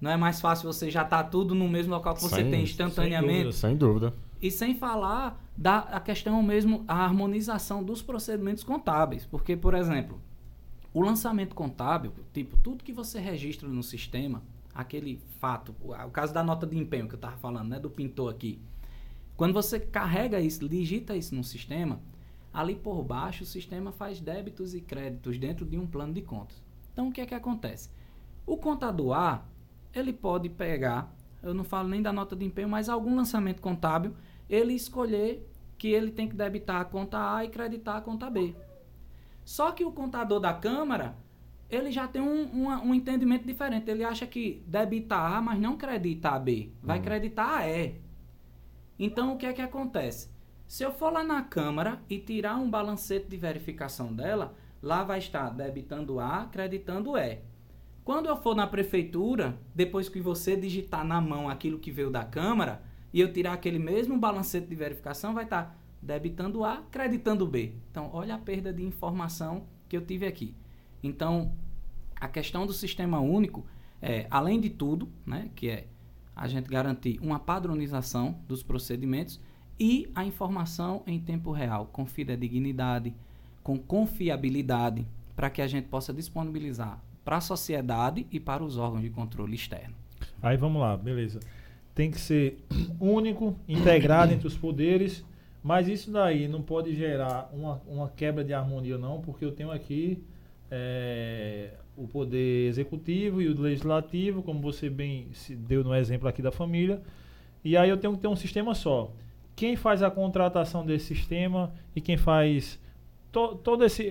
[0.00, 2.62] Não é mais fácil você já tá tudo no mesmo local que você sem, tem
[2.62, 3.52] instantaneamente?
[3.54, 4.14] Sem dúvida, sem dúvida.
[4.40, 9.26] E sem falar da a questão mesmo, a harmonização dos procedimentos contábeis.
[9.26, 10.20] Porque, por exemplo,
[10.94, 14.42] o lançamento contábil, tipo, tudo que você registra no sistema,
[14.72, 18.30] aquele fato, o caso da nota de empenho que eu estava falando, né, do pintor
[18.30, 18.60] aqui.
[19.36, 22.00] Quando você carrega isso, digita isso no sistema,
[22.58, 26.60] ali por baixo o sistema faz débitos e créditos dentro de um plano de contas.
[26.92, 27.88] Então, o que é que acontece?
[28.44, 29.44] O contador A,
[29.94, 34.12] ele pode pegar, eu não falo nem da nota de empenho, mas algum lançamento contábil,
[34.50, 38.56] ele escolher que ele tem que debitar a conta A e creditar a conta B.
[39.44, 41.14] Só que o contador da Câmara,
[41.70, 43.88] ele já tem um, um, um entendimento diferente.
[43.88, 46.72] Ele acha que debita A, mas não credita a B.
[46.82, 47.02] Vai hum.
[47.02, 48.00] creditar a E.
[48.98, 50.28] Então, o que é que acontece?
[50.68, 55.18] Se eu for lá na Câmara e tirar um balancete de verificação dela, lá vai
[55.18, 57.38] estar debitando A, creditando E.
[58.04, 62.22] Quando eu for na prefeitura, depois que você digitar na mão aquilo que veio da
[62.22, 62.82] Câmara,
[63.14, 67.72] e eu tirar aquele mesmo balancete de verificação, vai estar debitando A, creditando B.
[67.90, 70.54] Então, olha a perda de informação que eu tive aqui.
[71.02, 71.56] Então,
[72.20, 73.64] a questão do sistema único
[74.02, 75.88] é, além de tudo, né, que é
[76.36, 79.40] a gente garantir uma padronização dos procedimentos
[79.78, 83.14] e a informação em tempo real, com fidedignidade,
[83.62, 89.02] com confiabilidade, para que a gente possa disponibilizar para a sociedade e para os órgãos
[89.02, 89.94] de controle externo.
[90.42, 91.40] Aí vamos lá, beleza
[91.98, 92.64] tem que ser
[93.00, 95.24] único, integrado entre os poderes,
[95.64, 99.72] mas isso daí não pode gerar uma, uma quebra de harmonia, não, porque eu tenho
[99.72, 100.22] aqui
[100.70, 106.40] é, o poder executivo e o legislativo, como você bem se deu no exemplo aqui
[106.40, 107.02] da família,
[107.64, 109.10] e aí eu tenho que ter um sistema só.
[109.58, 112.78] Quem faz a contratação desse sistema e quem faz
[113.32, 114.06] to, esse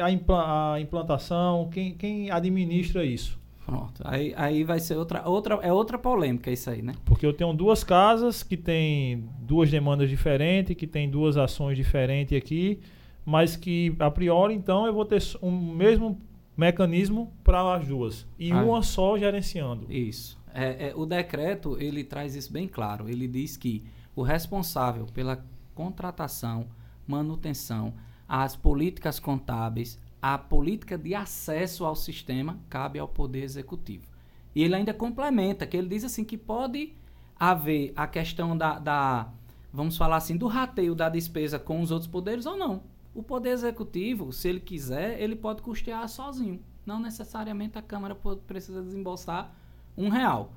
[0.00, 3.36] a, implantação, quem, quem administra isso?
[3.66, 4.00] Pronto.
[4.04, 6.94] Aí, aí vai ser outra, outra, é outra polêmica isso aí, né?
[7.04, 12.38] Porque eu tenho duas casas que tem duas demandas diferentes, que tem duas ações diferentes
[12.38, 12.78] aqui,
[13.24, 16.16] mas que a priori então eu vou ter um mesmo
[16.56, 19.92] mecanismo para as duas e ah, uma só gerenciando.
[19.92, 20.40] Isso.
[20.54, 23.08] É, é, o decreto ele traz isso bem claro.
[23.08, 23.82] Ele diz que
[24.14, 25.44] o responsável pela
[25.74, 26.68] contratação,
[27.06, 27.94] manutenção,
[28.28, 34.06] as políticas contábeis, a política de acesso ao sistema cabe ao Poder Executivo.
[34.54, 36.94] E ele ainda complementa, que ele diz assim que pode
[37.38, 39.28] haver a questão da, da
[39.72, 42.82] vamos falar assim, do rateio da despesa com os outros poderes ou não.
[43.14, 46.60] O Poder Executivo, se ele quiser, ele pode custear sozinho.
[46.84, 48.14] Não necessariamente a Câmara
[48.46, 49.54] precisa desembolsar
[49.96, 50.52] um real.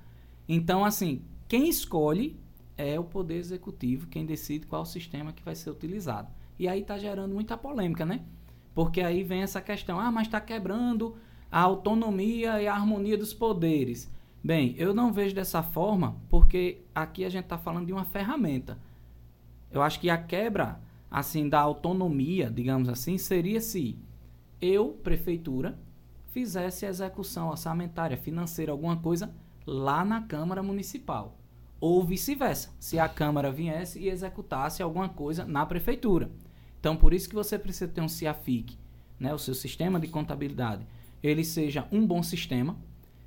[0.48, 2.39] Então, assim, quem escolhe
[2.77, 6.29] é o Poder Executivo, quem decide qual sistema que vai ser utilizado.
[6.57, 8.21] E aí está gerando muita polêmica, né?
[8.73, 11.15] Porque aí vem essa questão, ah, mas está quebrando
[11.51, 14.11] a autonomia e a harmonia dos poderes.
[14.43, 18.77] Bem, eu não vejo dessa forma, porque aqui a gente está falando de uma ferramenta.
[19.71, 23.97] Eu acho que a quebra, assim, da autonomia, digamos assim, seria se
[24.61, 25.79] eu, prefeitura,
[26.31, 29.33] fizesse execução orçamentária, financeira, alguma coisa
[29.65, 31.38] lá na Câmara Municipal.
[31.88, 36.32] Ou vice-versa, se a Câmara viesse e executasse alguma coisa na prefeitura.
[36.80, 38.76] Então, por isso que você precisa ter um CIAFIC,
[39.19, 40.84] né, o seu sistema de contabilidade,
[41.21, 42.76] ele seja um bom sistema,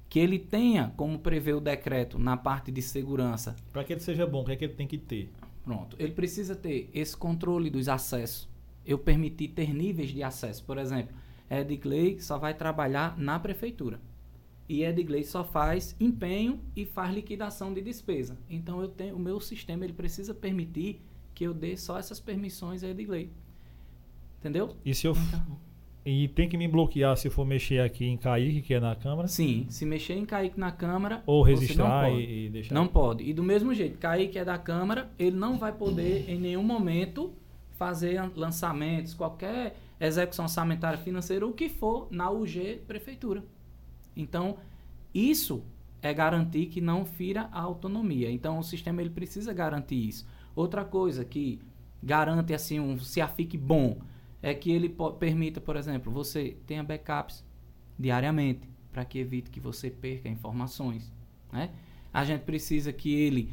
[0.09, 3.55] que ele tenha, como prevê o decreto, na parte de segurança.
[3.73, 5.31] Para que ele seja bom, o que é que ele tem que ter?
[5.63, 5.95] Pronto.
[5.97, 8.49] Ele precisa ter esse controle dos acessos.
[8.85, 10.65] Eu permitir ter níveis de acesso.
[10.65, 11.15] Por exemplo,
[11.49, 14.01] Edgley só vai trabalhar na prefeitura.
[14.69, 18.37] E Edgley só faz empenho e faz liquidação de despesa.
[18.51, 21.01] Então eu tenho o meu sistema ele precisa permitir
[21.35, 23.31] que eu dê só essas permissões a Edgley.
[24.41, 24.77] Entendeu?
[24.85, 25.13] E se eu.
[25.13, 25.59] Então,
[26.05, 29.27] E tem que me bloquear se for mexer aqui em Kaique, que é na câmera.
[29.29, 32.23] Sim, se mexer em Kaique na câmera, Ou registrar não pode.
[32.23, 32.75] e, e deixar.
[32.75, 33.25] Não pode.
[33.25, 37.31] E do mesmo jeito, Kaique é da Câmara, ele não vai poder em nenhum momento
[37.73, 43.43] fazer an- lançamentos, qualquer execução orçamentária financeira, o que for, na UG Prefeitura.
[44.19, 44.59] Então,
[45.15, 45.65] isso
[46.03, 48.31] é garantir que não fira a autonomia.
[48.31, 50.27] Então, o sistema ele precisa garantir isso.
[50.55, 51.61] Outra coisa que
[52.03, 53.99] garante assim um CIAFIC bom
[54.43, 57.45] é que ele permita, por exemplo, você tenha backups
[57.99, 61.13] diariamente para que evite que você perca informações,
[61.53, 61.71] né?
[62.13, 63.51] A gente precisa que ele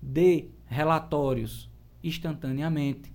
[0.00, 1.68] dê relatórios
[2.02, 3.12] instantaneamente,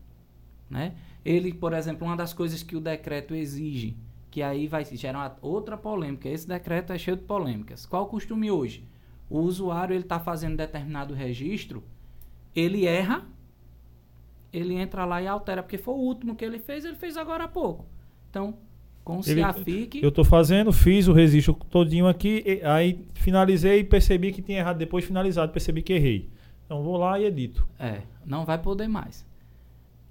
[0.70, 0.96] né?
[1.24, 3.96] Ele, por exemplo, uma das coisas que o decreto exige,
[4.36, 6.28] que aí vai gerar outra polêmica.
[6.28, 7.86] Esse decreto é cheio de polêmicas.
[7.86, 8.84] Qual o costume hoje?
[9.30, 11.82] O usuário ele está fazendo determinado registro,
[12.54, 13.24] ele erra,
[14.52, 17.46] ele entra lá e altera, porque foi o último que ele fez, ele fez agora
[17.46, 17.86] há pouco.
[18.30, 18.56] Então,
[19.06, 23.80] com o Ele- CIAFIC, Eu tô fazendo, fiz o registro todinho aqui, e- aí finalizei
[23.80, 24.78] e percebi que tinha errado.
[24.78, 26.30] Depois finalizado, percebi que errei.
[26.66, 27.66] Então vou lá e edito.
[27.80, 29.26] É, não vai poder mais.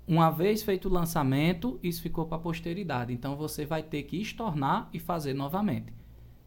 [0.06, 3.12] Uma vez feito o lançamento, isso ficou para a posteridade.
[3.12, 5.92] Então você vai ter que estornar e fazer novamente.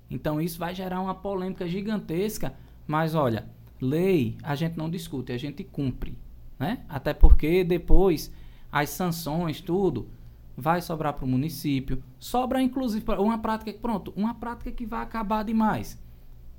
[0.10, 2.54] Então isso vai gerar uma polêmica gigantesca,
[2.86, 3.50] mas olha,
[3.82, 6.18] lei a gente não discute, a gente cumpre,
[6.60, 6.86] né?
[6.88, 8.32] Até porque depois
[8.72, 10.08] as sanções, tudo
[10.56, 15.44] vai sobrar para o município, sobra inclusive uma prática, pronto, uma prática que vai acabar
[15.44, 16.00] demais.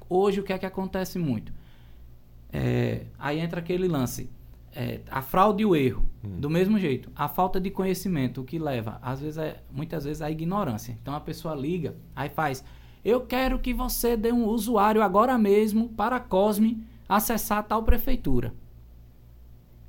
[0.09, 1.53] Hoje o que é que acontece muito?
[2.53, 4.31] É, aí entra aquele lance.
[4.75, 6.05] É, a fraude e o erro.
[6.23, 7.11] Do mesmo jeito.
[7.17, 10.97] A falta de conhecimento, o que leva, às vezes, é, muitas vezes, à ignorância.
[11.01, 12.63] Então a pessoa liga, aí faz.
[13.05, 18.53] Eu quero que você dê um usuário agora mesmo para a Cosme acessar tal prefeitura.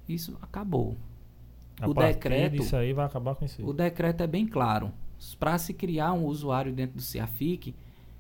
[0.07, 0.95] Isso acabou.
[1.81, 3.67] A O decreto- disso aí vai acabar com isso aí.
[3.67, 4.91] O decreto é bem claro.
[5.39, 7.75] Para se criar um usuário dentro do CIAFIC,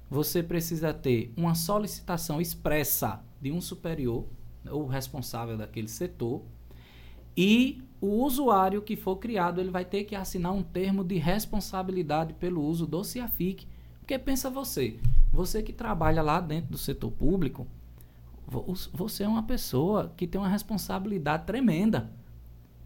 [0.09, 4.25] você precisa ter uma solicitação expressa de um superior,
[4.69, 6.41] ou responsável daquele setor,
[7.35, 12.33] e o usuário que for criado, ele vai ter que assinar um termo de responsabilidade
[12.33, 13.67] pelo uso do CIAFIC.
[13.99, 14.97] Porque pensa você,
[15.31, 17.67] você que trabalha lá dentro do setor público,
[18.47, 22.09] vo- você é uma pessoa que tem uma responsabilidade tremenda.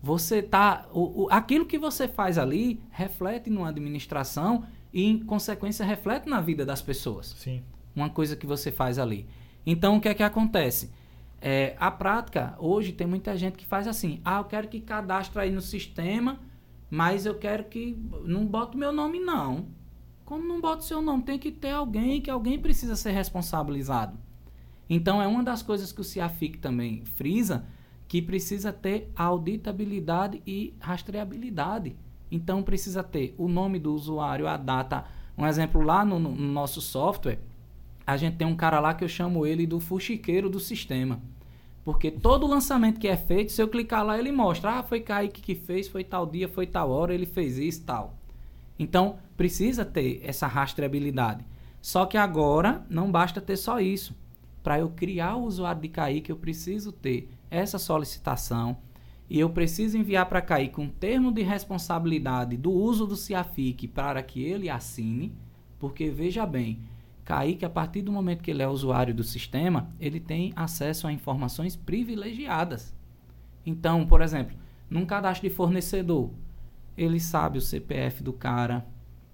[0.02, 0.86] Você tá.
[0.92, 6.42] O, o- aquilo que você faz ali reflete numa administração e, em consequência, reflete na
[6.42, 7.28] vida das pessoas.
[7.38, 7.64] Sim.
[7.96, 9.26] Uma coisa que você faz ali.
[9.66, 10.92] Então, o que é que acontece?
[11.46, 15.42] É, a prática, hoje, tem muita gente que faz assim: ah, eu quero que cadastre
[15.42, 16.40] aí no sistema,
[16.90, 17.98] mas eu quero que.
[18.24, 19.68] Não bote meu nome, não.
[20.24, 21.24] Como não bota o seu nome?
[21.24, 24.18] Tem que ter alguém que alguém precisa ser responsabilizado.
[24.90, 27.66] Então é uma das coisas que o CIAFIC também frisa,
[28.08, 31.98] que precisa ter auditabilidade e rastreabilidade.
[32.32, 35.04] Então precisa ter o nome do usuário, a data.
[35.38, 37.40] Um exemplo lá no, no nosso software,
[38.08, 41.22] a gente tem um cara lá que eu chamo ele do fuxiqueiro do sistema.
[41.84, 44.80] Porque todo lançamento que é feito, se eu clicar lá, ele mostra.
[44.80, 48.18] Ah, foi Kaique que fez, foi tal dia, foi tal hora, ele fez isso tal.
[48.80, 51.46] Então, precisa ter essa rastreabilidade.
[51.82, 54.16] Só que agora não basta ter só isso.
[54.64, 58.78] Para eu criar o usuário de Kaique, eu preciso ter essa solicitação
[59.30, 64.24] e eu preciso enviar para Kaique um termo de responsabilidade do uso do CIAFIC para
[64.24, 65.36] que ele assine,
[65.78, 66.80] porque veja bem,
[67.26, 71.12] Kaique, a partir do momento que ele é usuário do sistema, ele tem acesso a
[71.12, 72.94] informações privilegiadas.
[73.66, 74.56] Então, por exemplo,
[74.90, 76.30] num cadastro de fornecedor,
[76.98, 78.86] ele sabe o CPF do cara,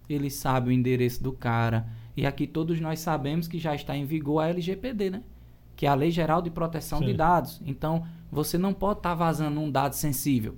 [0.07, 1.87] ele sabe o endereço do cara.
[2.15, 5.23] E aqui todos nós sabemos que já está em vigor a LGPD, né?
[5.75, 7.15] Que é a Lei Geral de Proteção de Sim.
[7.15, 7.61] Dados.
[7.65, 10.55] Então, você não pode estar vazando um dado sensível.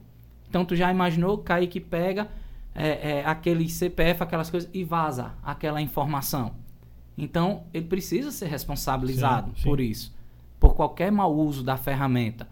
[0.49, 2.27] Então, tu já imaginou o Kaique pega
[2.73, 6.55] é, é, aquele CPF, aquelas coisas, e vaza aquela informação.
[7.17, 9.63] Então, ele precisa ser responsabilizado Sim, sim.
[9.63, 10.15] por isso,
[10.59, 12.47] por qualquer mau uso da ferramenta.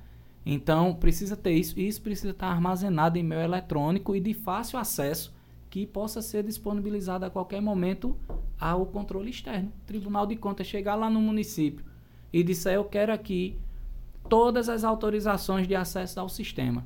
[0.45, 4.79] Então, precisa ter isso, e isso precisa estar armazenado em meio eletrônico e de fácil
[4.79, 5.33] acesso,
[5.69, 8.17] que possa ser disponibilizado a qualquer momento
[8.59, 9.71] ao controle externo.
[9.85, 11.85] Tribunal de Contas chegar lá no município
[12.33, 13.55] e disser: Eu quero aqui
[14.27, 16.85] todas as autorizações de acesso ao sistema.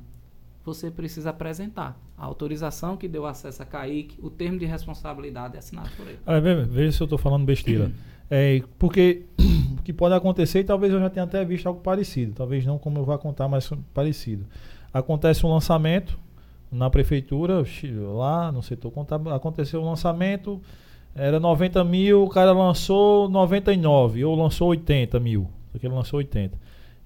[0.64, 5.90] Você precisa apresentar a autorização que deu acesso a Kaique, o termo de responsabilidade assinado
[5.96, 6.18] por ele.
[6.40, 7.92] Ve- veja se eu estou falando besteira.
[8.30, 9.24] É, porque
[9.78, 12.78] o que pode acontecer, e talvez eu já tenha até visto algo parecido, talvez não
[12.78, 14.46] como eu vou contar, mas parecido.
[14.92, 16.18] Acontece um lançamento
[16.72, 17.62] na prefeitura,
[18.14, 20.60] lá no setor contábil, aconteceu um lançamento,
[21.14, 26.58] era 90 mil, o cara lançou 99, ou lançou 80 mil, porque ele lançou 80.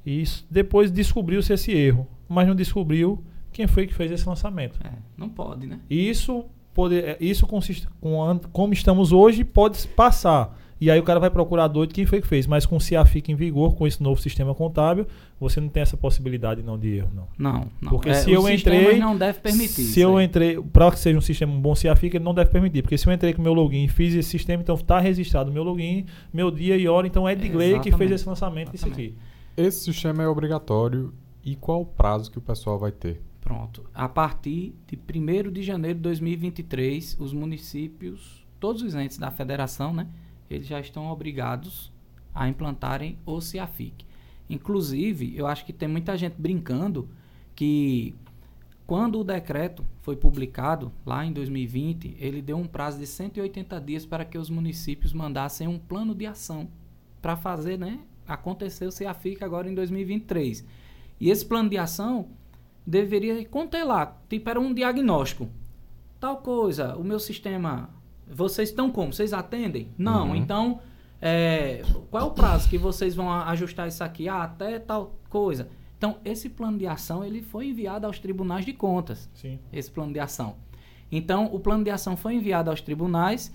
[0.07, 3.23] E depois descobriu-se esse erro, mas não descobriu
[3.59, 4.79] quem foi que fez esse lançamento.
[4.85, 5.81] É, não pode, né?
[5.91, 10.57] E isso poder, é, isso consiste com como estamos hoje pode passar.
[10.81, 12.47] E aí o cara vai procurar doido quem foi que fez.
[12.47, 15.09] Mas com o CIAFIC em vigor, com esse novo sistema contábil,
[15.41, 17.27] você não tem essa possibilidade não de erro, não.
[17.37, 17.91] Não, não.
[17.91, 19.73] Porque É, se eu entrei- não deve permitir.
[19.73, 20.27] Se isso eu aí.
[20.27, 22.83] entrei, para que seja um sistema um bom CIAFIC, ele não deve permitir.
[22.83, 25.65] Porque se eu entrei com meu login e fiz esse sistema, então está registrado meu
[25.65, 27.09] login, meu dia e hora.
[27.09, 29.17] Então é Edgley que fez esse lançamento disso aqui.
[29.57, 31.13] Esse sistema é obrigatório
[31.45, 33.21] e qual o prazo que o pessoal vai ter?
[33.49, 33.89] Pronto.
[33.95, 39.95] A partir de 1 de janeiro de 2023, os municípios, todos os entes da federação,
[39.95, 40.07] né,
[40.51, 41.91] eles já estão obrigados
[42.35, 44.05] a implantarem o CIAFIC.
[44.51, 47.09] Inclusive, eu acho que tem muita gente brincando
[47.55, 48.15] que
[48.87, 54.05] quando o decreto foi publicado, lá em 2020, ele deu um prazo de 180 dias
[54.05, 56.69] para que os municípios mandassem um plano de ação
[57.23, 60.67] para fazer né, acontecer o CIAFIC agora em 2023.
[61.19, 62.29] E esse plano de ação
[62.89, 65.49] deveria conter lá, tipo, era um diagnóstico.
[66.19, 67.91] Tal coisa, o meu sistema,
[68.27, 69.13] vocês estão como?
[69.13, 69.89] Vocês atendem?
[69.97, 70.37] Não, Uhum.
[70.37, 70.81] então,
[71.21, 74.29] é, qual é o prazo que vocês vão ajustar isso aqui?
[74.29, 75.69] Ah, até tal coisa.
[75.97, 79.59] Então, esse plano de ação, ele foi enviado aos tribunais de contas Sim.
[79.73, 80.57] esse plano de ação.
[81.11, 83.53] Então, o plano de ação foi enviado aos tribunais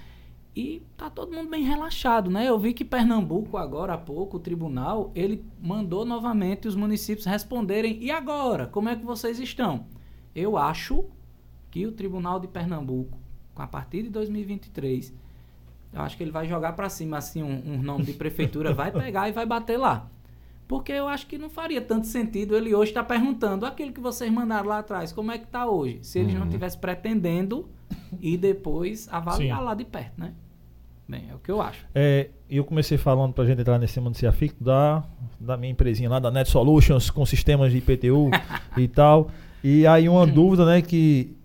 [0.55, 2.47] e tá todo mundo bem relaxado, né?
[2.47, 7.97] Eu vi que Pernambuco, agora há pouco, o tribunal, ele mandou novamente os municípios responderem:
[8.03, 8.67] e agora?
[8.67, 9.85] Como é que vocês estão?
[10.35, 11.05] Eu acho
[11.71, 13.17] que o Tribunal de Pernambuco,
[13.55, 15.13] a partir de 2023,
[15.91, 18.91] eu acho que ele vai jogar para cima assim um, um nome de prefeitura, vai
[18.91, 20.07] pegar e vai bater lá.
[20.67, 24.31] Porque eu acho que não faria tanto sentido ele hoje estar perguntando aquilo que vocês
[24.31, 25.99] mandaram lá atrás, como é que está hoje?
[26.03, 26.47] Se eles não Uhum.
[26.47, 27.67] estivessem pretendendo
[28.21, 29.63] e depois avaliar Sim.
[29.65, 30.33] lá de perto, né?
[31.07, 31.85] Bem, é o que eu acho.
[31.93, 35.03] É, eu comecei falando pra gente entrar nesse mundo do CIAFIC da,
[35.39, 38.29] da minha empresinha lá, da Net Solutions, com sistemas de IPTU
[38.77, 39.29] e tal.
[39.63, 41.35] E aí uma dúvida, né, que,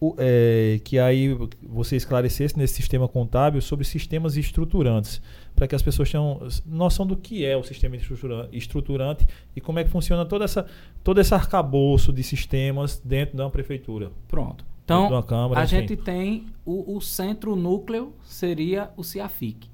[0.00, 1.36] o- é, que aí
[1.68, 5.20] você esclarecesse nesse sistema contábil sobre sistemas estruturantes,
[5.54, 9.80] para que as pessoas tenham noção do que é o sistema estrutura- estruturante e como
[9.80, 10.64] é que funciona toda essa,
[11.02, 14.12] todo esse arcabouço de sistemas dentro da prefeitura.
[14.28, 14.64] Pronto.
[14.96, 15.76] Então, Câmara, a enfim.
[15.76, 19.70] gente tem o, o centro núcleo seria o CIAFIC.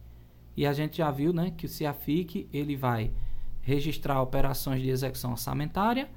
[0.57, 3.11] E a gente já viu, né, que o CIAFIC ele vai
[3.61, 6.09] registrar operações de execução orçamentária,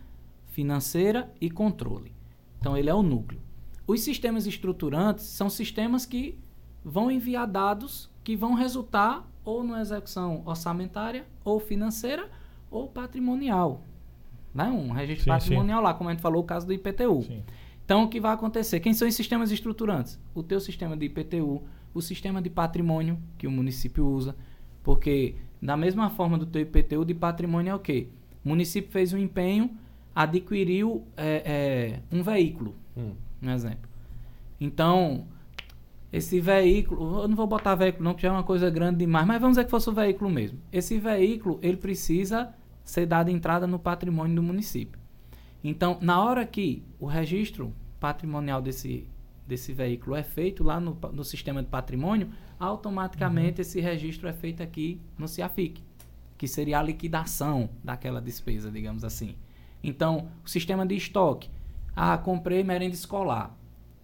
[0.48, 2.12] financeira e controle.
[2.60, 3.42] Então ele é o núcleo.
[3.86, 6.38] Os sistemas estruturantes são sistemas que
[6.84, 12.30] vão enviar dados que vão resultar ou numa execução orçamentária, ou financeira,
[12.70, 13.82] ou patrimonial.
[14.54, 14.66] Né?
[14.66, 17.24] Um registro Sim, patrimonial lá, como a gente falou, o caso do IPTU.
[17.24, 17.44] Sim.
[17.88, 18.82] Então, o que vai acontecer?
[18.82, 20.20] Quem são os sistemas estruturantes?
[20.36, 24.36] O teu sistema de IPTU, o sistema de patrimônio que o município usa,
[24.84, 28.10] porque da mesma forma do teu IPTU de patrimônio é o quê?
[28.44, 29.72] O município fez um empenho,
[30.14, 33.14] adquiriu é, é, um veículo, Hum.
[33.42, 33.90] um exemplo.
[34.60, 35.26] Então,
[36.12, 39.26] esse veículo, eu não vou botar veículo não, que já é uma coisa grande demais,
[39.26, 40.60] mas vamos dizer que fosse o veículo mesmo.
[40.74, 45.00] Esse veículo, ele precisa ser dado entrada no patrimônio do município.
[45.64, 49.08] Então, na hora que o registro patrimonial desse,
[49.46, 54.62] desse veículo é feito lá no, no sistema de patrimônio, automaticamente esse registro é feito
[54.62, 55.84] aqui no CIAFIC,
[56.38, 59.36] que seria a liquidação daquela despesa, digamos assim.
[59.84, 61.50] Então, o sistema de estoque.
[61.96, 63.56] Ah, comprei merenda escolar.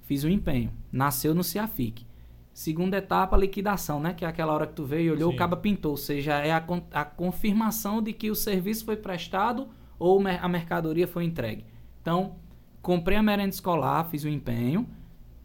[0.01, 0.71] Fiz o empenho.
[0.91, 2.05] Nasceu no CIAFIC.
[2.53, 4.13] Segunda etapa, liquidação, né?
[4.13, 5.35] Que é aquela hora que tu veio e olhou, Sim.
[5.35, 5.91] o caba pintou.
[5.91, 9.67] Ou seja, é a, a confirmação de que o serviço foi prestado
[10.03, 11.65] ou a mercadoria foi entregue.
[12.01, 12.35] Então,
[12.81, 14.85] comprei a merenda escolar, fiz o empenho.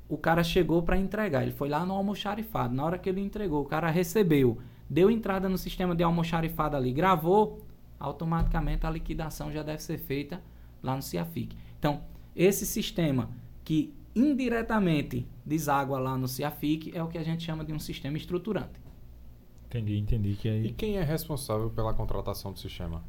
[0.08, 1.42] O cara chegou para entregar.
[1.42, 2.74] Ele foi lá no almoxarifado.
[2.74, 4.58] Na hora que ele entregou, o cara recebeu.
[4.90, 7.60] Deu entrada no sistema de almoxarifado ali, gravou.
[8.00, 10.42] Automaticamente a liquidação já deve ser feita
[10.82, 11.56] lá no CIAFIC.
[11.78, 12.02] Então,
[12.34, 13.30] esse sistema
[13.62, 18.16] que indiretamente deságua lá no CIAFIC é o que a gente chama de um sistema
[18.16, 18.80] estruturante.
[19.66, 20.34] Entendi, entendi.
[20.34, 20.72] Que E aí...
[20.72, 23.04] quem é responsável pela contratação do sistema?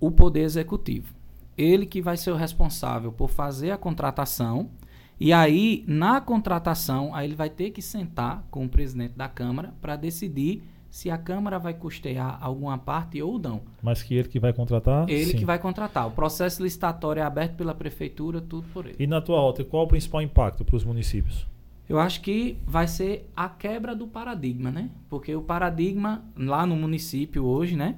[0.00, 1.14] O Poder Executivo.
[1.56, 4.70] Ele que vai ser o responsável por fazer a contratação.
[5.18, 9.74] E aí, na contratação, aí ele vai ter que sentar com o presidente da Câmara
[9.80, 13.62] para decidir se a Câmara vai custear alguma parte ou não.
[13.82, 15.08] Mas que ele que vai contratar?
[15.08, 15.36] Ele sim.
[15.36, 16.06] que vai contratar.
[16.06, 18.96] O processo licitatório é aberto pela Prefeitura, tudo por ele.
[18.98, 21.46] E na tua alta, qual o principal impacto para os municípios?
[21.88, 24.90] Eu acho que vai ser a quebra do paradigma, né?
[25.08, 27.96] Porque o paradigma lá no município hoje, né?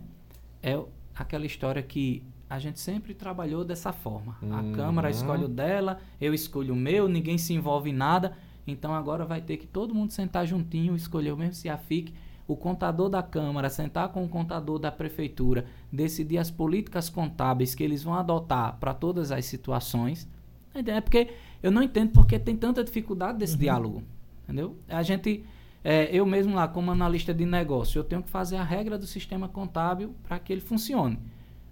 [0.62, 0.78] É
[1.20, 4.36] aquela história que a gente sempre trabalhou dessa forma.
[4.42, 4.72] A Uhum.
[4.72, 8.36] Câmara escolhe o dela, eu escolho o meu, ninguém se envolve em nada.
[8.66, 12.12] Então agora vai ter que todo mundo sentar juntinho, escolher o mesmo CIAFIC,
[12.48, 17.82] o contador da Câmara sentar com o contador da Prefeitura, decidir as políticas contábeis que
[17.84, 20.28] eles vão adotar para todas as situações.
[20.74, 21.28] É porque
[21.62, 23.60] eu não entendo porque tem tanta dificuldade desse Uhum.
[23.60, 24.02] diálogo.
[24.44, 24.76] Entendeu?
[24.88, 25.44] A gente,
[25.82, 29.06] é, eu mesmo lá, como analista de negócio, eu tenho que fazer a regra do
[29.06, 31.18] sistema contábil para que ele funcione.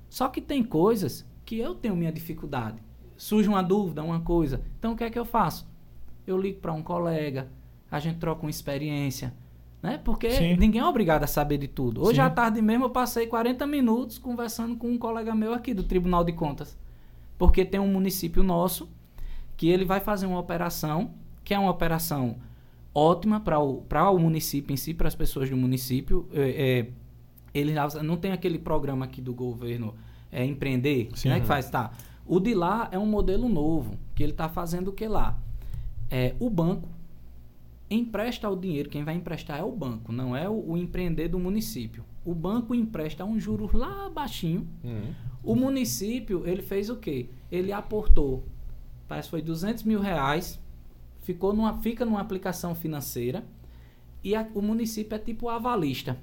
[0.09, 2.79] Só que tem coisas que eu tenho minha dificuldade.
[3.17, 4.63] Surge uma dúvida, uma coisa.
[4.79, 5.69] Então o que é que eu faço?
[6.27, 7.49] Eu ligo para um colega,
[7.91, 9.35] a gente troca uma experiência.
[9.83, 10.01] Né?
[10.03, 10.57] Porque Sim.
[10.57, 12.03] ninguém é obrigado a saber de tudo.
[12.03, 12.23] Hoje Sim.
[12.23, 16.25] à tarde mesmo eu passei 40 minutos conversando com um colega meu aqui do Tribunal
[16.25, 16.77] de Contas.
[17.37, 18.89] Porque tem um município nosso
[19.57, 21.13] que ele vai fazer uma operação,
[21.45, 22.37] que é uma operação
[22.99, 26.29] ótima para o, pra o município em si, para as pessoas do município.
[26.33, 26.87] É,
[27.55, 29.95] é, não tem aquele programa aqui do governo
[30.31, 31.29] é, empreender, Sim.
[31.31, 31.91] né, que faz, tá.
[32.27, 35.39] O de lá é um modelo novo, que ele está fazendo o que lá?
[36.11, 36.89] É, o banco
[37.91, 41.39] empresta o dinheiro, quem vai emprestar é o banco, não é o, o empreender do
[41.39, 42.05] município.
[42.25, 45.13] O banco empresta um juros lá baixinho, Uhum.
[45.43, 47.31] o município, ele fez o quê?
[47.51, 48.45] Ele aportou,
[49.09, 50.61] parece que foi 200 mil reais,
[51.29, 53.45] ficou numa, fica numa aplicação financeira
[54.25, 56.17] e a- o município é tipo avalista.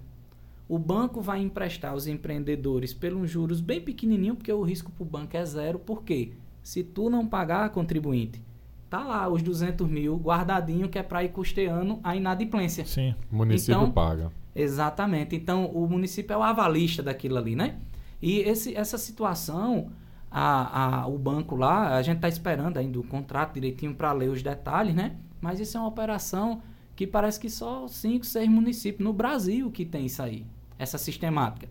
[0.67, 5.05] O banco vai emprestar aos empreendedores pelos juros bem pequenininho, porque o risco para o
[5.05, 5.77] banco é zero.
[5.77, 6.31] Por quê?
[6.63, 8.41] Se tu não pagar, contribuinte,
[8.89, 12.83] tá lá os 200 mil guardadinho que é para ir custeando a inadimplência.
[12.83, 13.13] Sim.
[13.31, 14.31] O município Então- paga.
[14.55, 15.35] Exatamente.
[15.35, 17.75] Então, o município é o avalista daquilo ali, né?
[18.19, 19.91] E esse, essa situação,
[20.37, 24.29] a, a, o banco lá, a gente está esperando ainda o contrato direitinho para ler
[24.29, 25.15] os detalhes, né?
[25.39, 26.61] Mas isso é uma operação
[26.93, 30.45] que parece que só cinco, seis municípios no Brasil que tem isso aí,
[30.77, 31.69] essa sistemática.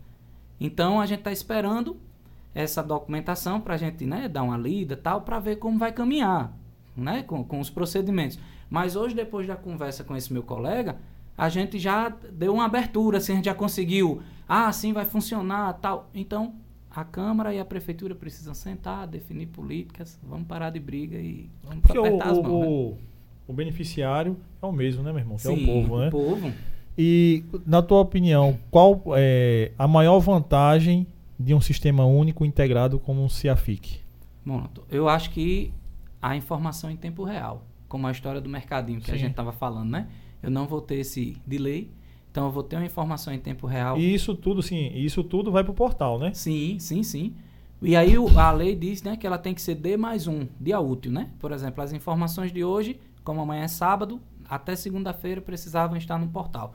[0.59, 1.95] Então, a gente está esperando
[2.55, 6.51] essa documentação para a gente né, dar uma lida tal, para ver como vai caminhar
[6.97, 8.39] né, com, com os procedimentos.
[8.67, 10.97] Mas hoje, depois da conversa com esse meu colega,
[11.37, 15.73] a gente já deu uma abertura, assim, a gente já conseguiu, ah, assim vai funcionar,
[15.73, 16.09] tal.
[16.15, 16.55] Então,
[16.95, 21.81] a Câmara e a Prefeitura precisam sentar, definir políticas, vamos parar de briga e vamos
[21.81, 22.67] Porque o, apertar as mãos, né?
[22.67, 22.97] o,
[23.47, 25.37] o beneficiário é o mesmo, né, meu irmão?
[25.37, 26.07] Que é o Sim, povo, né?
[26.07, 26.53] o povo.
[26.97, 31.05] E, na tua opinião, qual é a maior vantagem
[31.37, 33.99] de um sistema único integrado como um CIAFIC?
[34.45, 34.85] Pronto.
[34.89, 35.73] Eu acho que
[36.21, 39.19] a informação em tempo real, como a história do mercadinho que a Sim.
[39.19, 40.07] gente estava falando, né?
[40.41, 41.91] Eu não vou ter esse delay,
[42.35, 43.97] então eu vou ter uma informação em tempo real.
[43.97, 46.33] E isso tudo, sim, isso tudo vai pro portal, né?
[46.33, 47.33] Sim, sim, sim.
[47.81, 50.45] E aí o- a lei diz né, que ela tem que ser D mais um,
[50.59, 51.29] dia útil, né?
[51.39, 54.19] Por exemplo, as informações de hoje, como amanhã é sábado,
[54.49, 56.73] até segunda-feira precisavam estar no portal.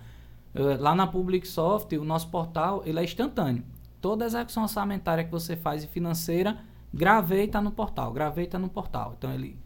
[0.55, 3.63] Lá na Publicsoft, o nosso portal, ele é instantâneo.
[4.01, 6.57] Toda execução orçamentária que você faz e financeira,
[6.93, 9.15] gravei está no portal, gravei está no portal.
[9.19, 9.59] Então ele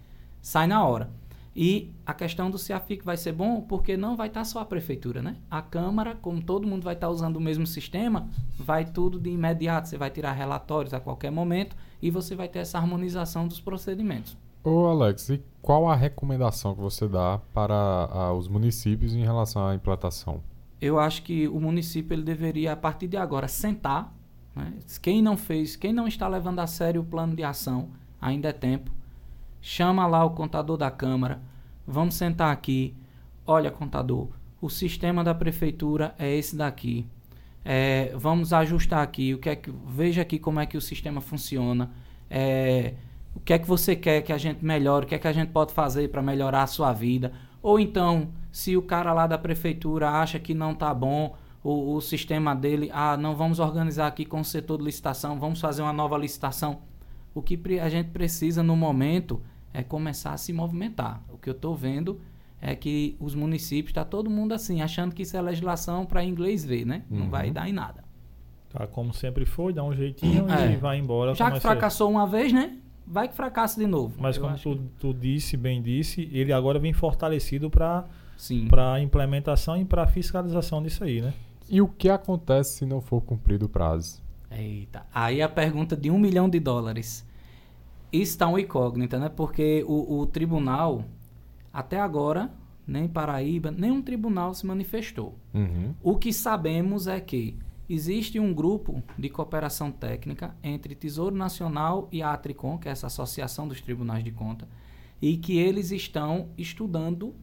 [0.42, 1.08] sai na hora.
[1.56, 5.22] E a questão do CIAFIC vai ser bom porque não vai estar só a prefeitura,
[5.22, 5.36] né?
[5.48, 8.28] A Câmara, como todo mundo vai estar usando o mesmo sistema,
[8.58, 9.88] vai tudo de imediato.
[9.88, 14.36] Você vai tirar relatórios a qualquer momento e você vai ter essa harmonização dos procedimentos.
[14.64, 19.64] Ô Alex, e qual a recomendação que você dá para ah, os municípios em relação
[19.66, 20.42] à implantação?
[20.80, 24.12] Eu acho que o município ele deveria, a partir de agora, sentar.
[24.56, 24.72] né?
[25.00, 27.90] Quem não fez, quem não está levando a sério o plano de ação,
[28.20, 28.90] ainda é tempo.
[29.66, 31.40] Chama lá o contador da Câmara.
[31.86, 32.94] Vamos sentar aqui.
[33.46, 34.28] Olha, contador,
[34.60, 37.06] o sistema da prefeitura é esse daqui.
[37.64, 39.32] É, vamos ajustar aqui.
[39.32, 41.90] O que é que, veja aqui como é que o sistema funciona.
[42.28, 42.92] É,
[43.34, 45.06] o que é que você quer que a gente melhore?
[45.06, 47.32] O que é que a gente pode fazer para melhorar a sua vida?
[47.62, 52.02] Ou então, se o cara lá da prefeitura acha que não tá bom o, o
[52.02, 55.92] sistema dele, ah, não vamos organizar aqui com o setor de licitação, vamos fazer uma
[55.92, 56.80] nova licitação.
[57.34, 59.40] O que a gente precisa no momento
[59.74, 61.20] é começar a se movimentar.
[61.30, 62.18] O que eu estou vendo
[62.62, 66.64] é que os municípios, está todo mundo assim, achando que isso é legislação para inglês
[66.64, 67.02] ver, né?
[67.10, 67.28] Não Uhum.
[67.30, 68.02] vai dar em nada.
[68.70, 70.72] Tá, como sempre foi, dá um jeitinho É.
[70.72, 71.34] e vai embora.
[71.34, 71.62] Já que ser.
[71.62, 72.78] fracassou uma vez, né?
[73.06, 74.14] Vai que fracassa de novo.
[74.18, 78.04] Mas Eu como tu, tu disse, bem disse, ele agora vem fortalecido para
[78.38, 81.34] que- para implementação e para fiscalização disso aí, né?
[81.68, 84.22] E o que acontece se não for cumprido o prazo?
[84.50, 85.04] Eita.
[85.14, 87.26] Aí a pergunta de um milhão de dólares.
[88.22, 89.28] Está um incógnita, né?
[89.28, 91.04] Porque o, o tribunal,
[91.72, 92.50] até agora,
[92.86, 95.36] nem Paraíba, nenhum tribunal se manifestou.
[95.52, 95.94] Uhum.
[96.00, 97.58] O que sabemos é que
[97.88, 103.08] existe um grupo de cooperação técnica entre Tesouro Nacional e a Atricom, que é essa
[103.08, 104.68] associação dos tribunais de conta,
[105.20, 107.34] e que eles estão estudando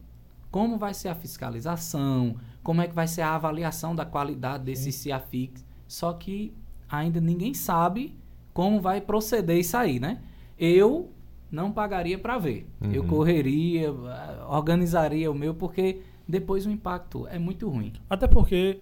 [0.50, 4.90] como vai ser a fiscalização, como é que vai ser a avaliação da qualidade desse
[4.90, 5.64] CIAFIX.
[5.86, 6.54] Só que
[6.88, 8.16] ainda ninguém sabe
[8.52, 10.20] como vai proceder isso aí, né?
[10.64, 11.10] Eu
[11.50, 12.66] não pagaria para ver.
[12.92, 13.08] Eu Uhum.
[13.08, 17.92] correria, eh, organizaria o meu, porque depois o impacto é muito ruim.
[18.08, 18.78] Até porque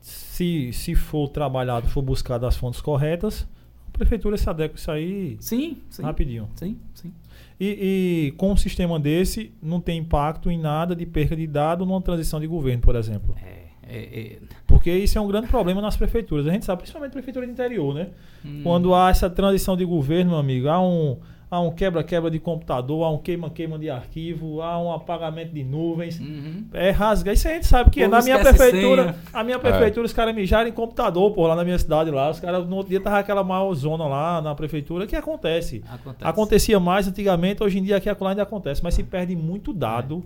[0.00, 3.48] se, se for trabalhado, for buscado as fontes corretas,
[3.92, 6.02] prefeitura se adequa isso aí Sim, sim.
[6.02, 6.48] rapidinho.
[6.56, 7.12] Sim, sim.
[7.58, 11.86] E, e com um sistema desse, não tem impacto em nada de perca de dado
[11.86, 13.34] numa transição de governo, por exemplo.
[13.42, 14.38] É, é, é,
[14.84, 16.46] Porque isso é um grande problema nas prefeituras.
[16.46, 18.08] A gente sabe, principalmente prefeitura de interior, né?
[18.44, 21.16] hum, Quando há essa transição de governo, meu amigo, há um,
[21.50, 26.20] há um quebra-quebra de computador, há um queima-queima de arquivo, há um apagamento de nuvens.
[26.20, 26.66] uhum.
[26.74, 27.32] É rasgar.
[27.32, 29.16] Isso a gente sabe que O na minha prefeitura, senha.
[29.32, 32.28] a minha prefeitura, os caras mijaram em computador, pô, lá na minha cidade lá.
[32.28, 35.06] Os caras no outro dia tava aquela maior zona lá na prefeitura.
[35.06, 35.82] que acontece?
[35.90, 36.28] Acontece.
[36.30, 39.72] Acontecia mais antigamente, hoje em dia aqui e acolá ainda acontece, mas se perde muito
[39.72, 40.22] dado,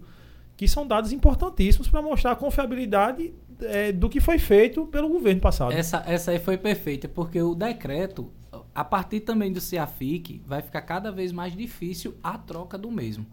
[0.59, 5.41] que são dados importantíssimos para mostrar a confiabilidade eh, do que foi feito pelo governo
[5.41, 5.71] passado.
[5.71, 8.33] Essa, essa aí foi perfeita, porque o decreto,
[8.75, 13.25] a partir também do CIAFIC, vai ficar cada vez mais difícil a troca do mesmo.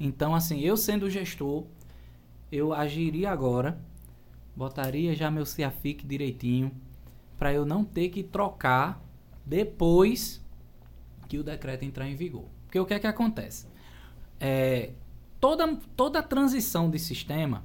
[0.00, 1.66] Então, assim, eu sendo gestor,
[2.50, 3.78] eu agiria agora,
[4.56, 6.72] botaria já meu CIAFIC direitinho,
[7.38, 9.00] para eu não ter que trocar
[9.46, 10.44] depois
[11.28, 12.46] que o decreto entrar em vigor.
[12.64, 13.68] Porque o que é que acontece?
[14.40, 14.90] É,
[15.40, 17.64] toda, toda transição de sistema,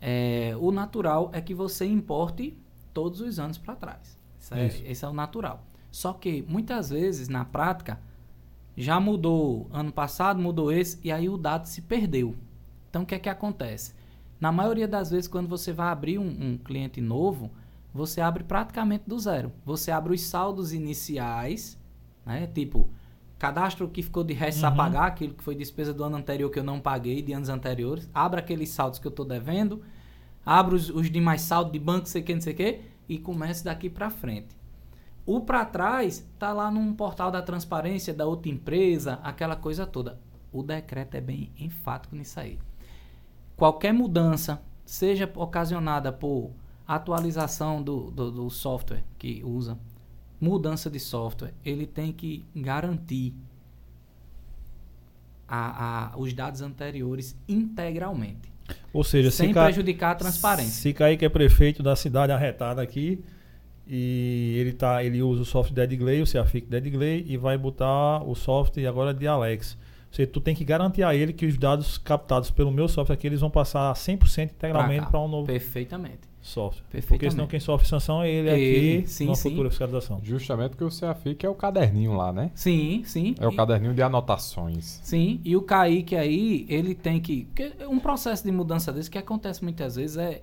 [0.00, 2.56] é, o natural é que você importe
[2.94, 4.18] todos os anos para trás.
[4.38, 5.64] Isso é- esse é o natural.
[5.90, 8.00] Só que muitas vezes, na prática,
[8.76, 12.34] já mudou ano passado, mudou esse, e aí o dado se perdeu.
[12.88, 13.92] Então o que é que acontece?
[14.40, 17.50] Na maioria das vezes, quando você vai abrir um, um cliente novo,
[17.92, 19.52] você abre praticamente do zero.
[19.66, 21.76] Você abre os saldos iniciais,
[22.24, 22.46] né?
[22.46, 22.88] Tipo,
[23.40, 24.76] cadastro que ficou de resto a Uhum.
[24.76, 28.08] pagar, aquilo que foi despesa do ano anterior que eu não paguei, de anos anteriores.
[28.14, 29.82] Abre aqueles saldos que eu estou devendo,
[30.44, 33.64] abre os, os demais saldos de banco, sei que, não sei o que, e comece
[33.64, 34.54] daqui para frente.
[35.24, 40.20] O para trás tá lá num portal da transparência da outra empresa, aquela coisa toda.
[40.52, 42.58] O decreto é bem enfático nisso aí.
[43.56, 46.50] Qualquer mudança, seja ocasionada por
[46.86, 49.78] atualização do, do, do software que usa,
[50.40, 53.34] mudança de software, ele tem que garantir
[55.46, 58.52] a, a, os dados anteriores integralmente,
[58.92, 59.64] Ou seja, sem se, ca...
[59.64, 60.70] prejudicar a transparência.
[60.70, 63.22] se Kaique é prefeito da cidade arretada aqui
[63.92, 68.36] e ele, tá, ele usa o software Deadglay, o Ceafic Deadglay, e vai botar o
[68.36, 69.76] software agora de Alex.
[70.08, 73.14] Ou seja, tu tem que garantir a ele que os dados captados pelo meu software
[73.14, 76.29] aqui, eles vão passar 100% integralmente para um novo Perfeitamente.
[76.50, 76.84] Software.
[77.08, 79.50] Porque senão quem sofre sanção é ele, Ele, aqui sim, numa sim.
[79.50, 80.20] futura fiscalização.
[80.22, 82.50] Justamente porque o CAFIC é o caderninho lá, né?
[82.54, 83.34] Sim, sim.
[83.40, 85.00] É o E- caderninho de anotações.
[85.02, 87.46] Sim, e o Kaique aí, ele tem que.
[87.88, 90.40] um processo de mudança desse que acontece muitas vezes é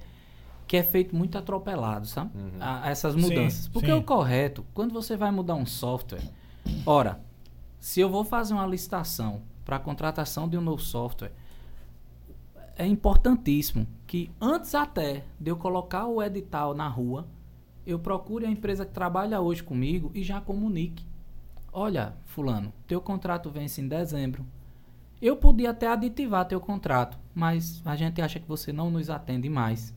[0.68, 2.32] que é feito muito atropelado, sabe?
[2.36, 2.52] Uhum.
[2.60, 3.68] A- essas Sim, mudanças.
[3.70, 3.94] Porque sim.
[3.94, 6.22] o correto, quando você vai mudar um software,
[6.86, 7.20] ora,
[7.80, 11.32] se eu vou fazer uma licitação para a contratação de um novo software,
[12.78, 17.28] é importantíssimo que antes até de eu colocar o edital na rua,
[17.86, 21.04] eu procure a empresa que trabalha hoje comigo e já comunique.
[21.74, 24.46] Olha, fulano, teu contrato vence em dezembro.
[25.22, 29.50] Eu podia até aditivar teu contrato, mas a gente acha que você não nos atende
[29.50, 29.94] mais.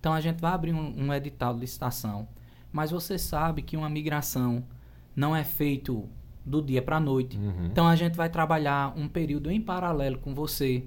[0.00, 2.26] Então a gente vai abrir um, um edital de licitação,
[2.72, 4.64] mas você sabe que uma migração
[5.14, 6.08] não é feito
[6.44, 7.36] do dia para a noite.
[7.36, 7.66] Uhum.
[7.66, 10.86] Então a gente vai trabalhar um período em paralelo com você.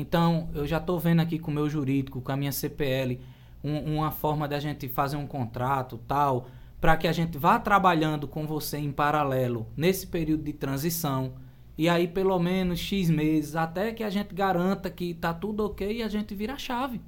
[0.00, 3.20] Então eu já estou vendo aqui com o meu jurídico, com a minha CPL,
[3.62, 6.48] um- uma forma da gente fazer um contrato tal,
[6.80, 11.32] para que a gente vá trabalhando com você em paralelo nesse período de transição.
[11.76, 15.98] E aí pelo menos X meses, até que a gente garanta que tá tudo ok
[15.98, 17.00] e a gente vira a chave.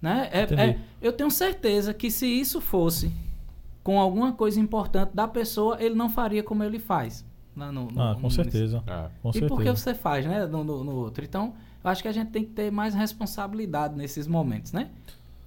[0.00, 0.28] Né?
[0.32, 3.10] É- é- eu tenho certeza que se isso fosse
[3.82, 7.24] com alguma coisa importante da pessoa, ele não faria como ele faz.
[7.58, 8.82] Lá no- no- Ah, no com certeza.
[8.86, 9.06] É.
[9.22, 9.54] Com e certeza.
[9.54, 10.46] porque você faz, né?
[10.46, 11.24] No, no- no outro.
[11.24, 11.54] Então,
[11.84, 14.88] eu acho que a gente tem que ter mais responsabilidade nesses momentos, né?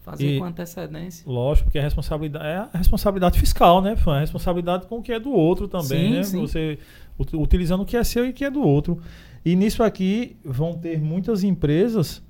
[0.02, 1.24] Fazer E- com antecedência.
[1.32, 3.96] Lógico, porque a responsabilidade é a responsabilidade fiscal, né?
[3.96, 6.24] Foi a responsabilidade com o que é do outro também, Sim, né?
[6.24, 6.42] sim.
[6.42, 6.80] Você
[7.20, 9.00] ut- utilizando o que é seu e o que é do outro.
[9.46, 12.22] E nisso aqui vão ter muitas empresas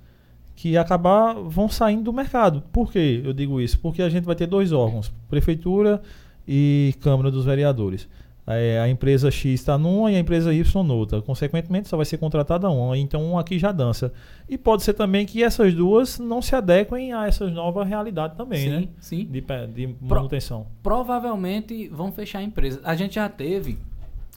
[0.55, 2.61] que acabar vão saindo do mercado.
[2.73, 3.79] Por que eu digo isso?
[3.79, 6.01] Porque a gente vai ter dois órgãos, prefeitura
[6.47, 8.07] e Câmara dos Vereadores.
[8.47, 11.21] É, a empresa X está numa e a empresa Y noutra.
[11.21, 12.97] Consequentemente, só vai ser contratada uma.
[12.97, 14.11] Então, um aqui já dança.
[14.49, 18.59] E pode ser também que essas duas não se adequem a essas novas realidades também,
[18.59, 18.87] sim, né?
[18.99, 19.25] sim.
[19.25, 20.65] De, de Pro- manutenção.
[20.81, 22.81] Provavelmente vão fechar a empresa.
[22.83, 23.77] A gente já teve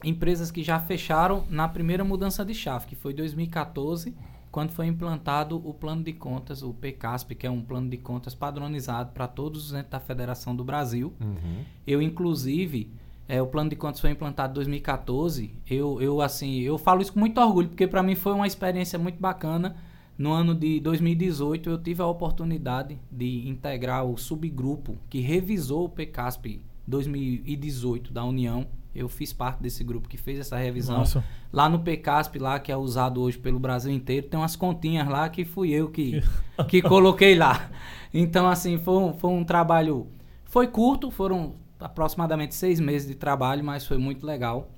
[0.03, 4.13] empresas que já fecharam na primeira mudança de chave, que foi 2014,
[4.51, 8.35] quando foi implantado o plano de contas, o PCASP, que é um plano de contas
[8.35, 11.11] padronizado para todos os entes da Federação do Brasil.
[11.19, 11.63] Uhum.
[11.87, 12.89] Eu, inclusive,
[13.27, 15.51] é, o plano de contas foi implantado em 2014.
[15.69, 18.99] Eu, eu, assim, eu falo isso com muito orgulho, porque para mim foi uma experiência
[18.99, 19.75] muito bacana.
[20.17, 25.89] No ano de 2018, eu tive a oportunidade de integrar o subgrupo que revisou o
[25.89, 28.67] PCASP 2018 da União.
[28.93, 30.99] Eu fiz parte desse grupo que fez essa revisão.
[30.99, 31.21] Nossa.
[31.51, 35.27] Lá no PCASP, lá que é usado hoje pelo Brasil inteiro, tem umas continhas lá
[35.27, 36.23] que fui eu que,
[36.69, 37.71] que coloquei lá.
[38.13, 40.07] Então, assim, foi um, foi um trabalho.
[40.45, 44.71] Foi curto, foram aproximadamente seis meses de trabalho, mas foi muito legal.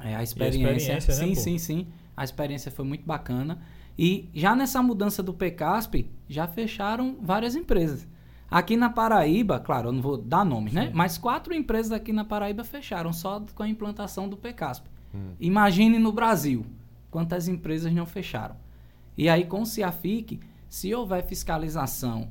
[0.00, 0.94] É, a experiência.
[0.96, 1.40] experiência, né, sim, pô?
[1.40, 1.86] sim, sim.
[2.16, 3.60] A experiência foi muito bacana.
[3.98, 8.06] E já nessa mudança do PCASP, já fecharam várias empresas.
[8.50, 10.90] Aqui na Paraíba, claro, eu não vou dar nomes, né?
[10.92, 14.86] Mas quatro empresas aqui na Paraíba fecharam só com a implantação do PCASP.
[15.40, 16.64] Imagine no Brasil
[17.10, 18.56] quantas empresas não fecharam.
[19.16, 22.28] E aí, com o CIAFIC, se houver fiscalização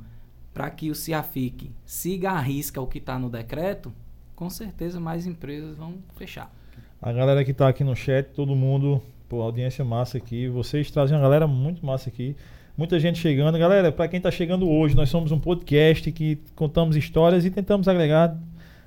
[0.53, 3.93] para que o CIAFIC siga a risca o que está no decreto,
[4.35, 6.53] com certeza mais empresas vão fechar.
[7.01, 10.47] A galera que tá aqui no chat, todo mundo, pô, audiência massa aqui.
[10.47, 12.35] Vocês trazem uma galera muito massa aqui.
[12.77, 13.57] Muita gente chegando.
[13.57, 17.87] Galera, para quem tá chegando hoje, nós somos um podcast que contamos histórias e tentamos
[17.87, 18.37] agregar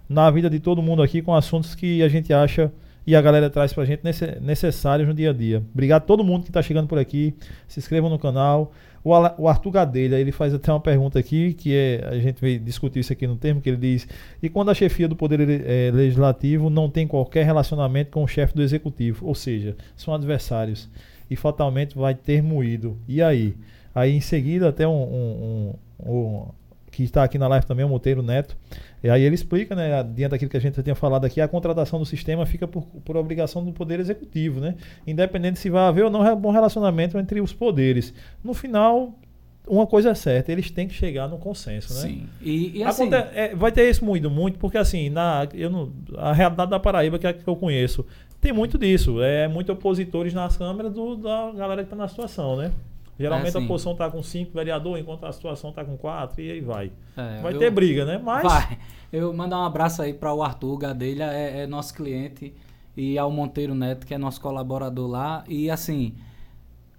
[0.09, 2.73] na vida de todo mundo aqui com assuntos que a gente acha
[3.07, 4.03] e a galera traz pra gente
[4.41, 5.63] necessários no dia a dia.
[5.73, 7.35] Obrigado a todo mundo que tá chegando por aqui.
[7.69, 8.73] Se inscrevam no canal.
[9.03, 13.01] O, Arthur Gadelha, ele faz até uma pergunta aqui, que é, a gente veio discutir
[13.01, 14.09] isso aqui no termo, que ele diz,
[14.43, 18.55] e quando a chefia do Poder eh, Legislativo não tem qualquer relacionamento com o chefe
[18.55, 20.89] do Executivo, ou seja, são adversários,
[21.31, 22.97] e fatalmente vai ter moído.
[23.07, 23.55] E aí?
[23.95, 25.75] Aí em seguida, até um, um-
[26.07, 26.47] um- um-
[26.95, 28.57] que está aqui na live também, o Monteiro Neto,
[29.03, 31.49] e aí ele explica, né, diante daquilo que a gente já tinha falado aqui, a
[31.49, 34.75] contratação do sistema fica por, por obrigação do Poder Executivo, né?
[35.07, 38.15] Independente se vai haver ou não um bom relacionamento entre os poderes.
[38.43, 39.19] No final,
[39.67, 42.01] uma coisa é certa, eles têm que chegar no consenso, né?
[42.01, 42.27] Sim.
[42.41, 45.93] E, e assim, Aconte- é, vai ter isso muito, muito, porque assim, na, eu não,
[46.17, 48.05] a realidade da Paraíba, que é a que eu conheço,
[48.41, 49.23] tem muito disso.
[49.23, 52.71] É muito opositores nas câmeras do, da galera que está na situação, né?
[53.19, 53.65] Geralmente É, a sim.
[53.65, 56.91] oposição está com cinco vereadores, enquanto a situação está com quatro, e aí vai.
[57.17, 58.19] é, Vai eu- ter briga, né?
[58.23, 58.43] Mas.
[58.43, 58.79] Vai.
[59.13, 62.53] Eu mandar um abraço aí para o Arthur Gadelha, é, é nosso cliente,
[62.97, 65.45] e ao Monteiro Neto, que é nosso colaborador lá.
[65.49, 66.15] E assim,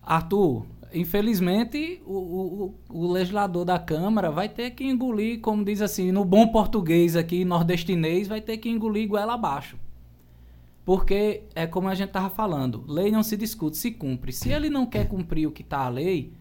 [0.02, 6.12] Arthur, infelizmente o, o, o legislador da Câmara vai ter que engolir, como diz assim,
[6.12, 9.78] no bom português aqui, nordestinês, vai ter que engolir goela abaixo.
[10.86, 14.32] Porque é como a gente tava falando, lei não se discute, se cumpre.
[14.32, 16.32] Se ele não quer cumprir o que está a lei,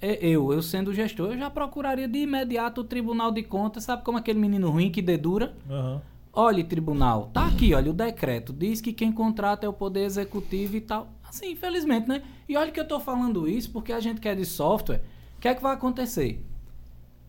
[0.00, 4.02] é- eu, eu sendo gestor, eu já procuraria de imediato o Tribunal de Contas, sabe
[4.02, 5.54] como aquele menino ruim que dedura?
[5.70, 6.02] Aham.
[6.34, 10.76] Olha, tribunal, tá aqui, olha, o decreto diz que quem contrata é o poder executivo
[10.76, 11.08] e tal.
[11.22, 12.22] Assim, infelizmente, né?
[12.48, 15.02] E olha que eu tô falando isso porque a gente quer de software.
[15.36, 16.42] O que é que vai acontecer?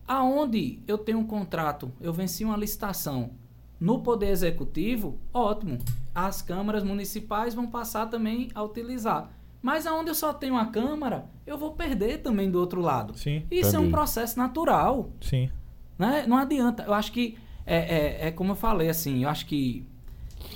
[0.08, 3.30] Aonde eu tenho um contrato, eu venci uma licitação
[3.78, 5.78] no poder executivo, ótimo.
[6.14, 9.30] As câmaras municipais vão passar também a utilizar.
[9.60, 13.16] Mas aonde eu só tenho a câmara, eu vou perder também do outro lado.
[13.18, 15.50] Sim, Isso é um processo natural sim.
[15.98, 16.24] né?
[16.28, 16.82] Não adianta.
[16.84, 17.36] Eu acho que
[17.66, 17.76] é,
[18.24, 19.86] é, é como eu falei, assim, eu acho que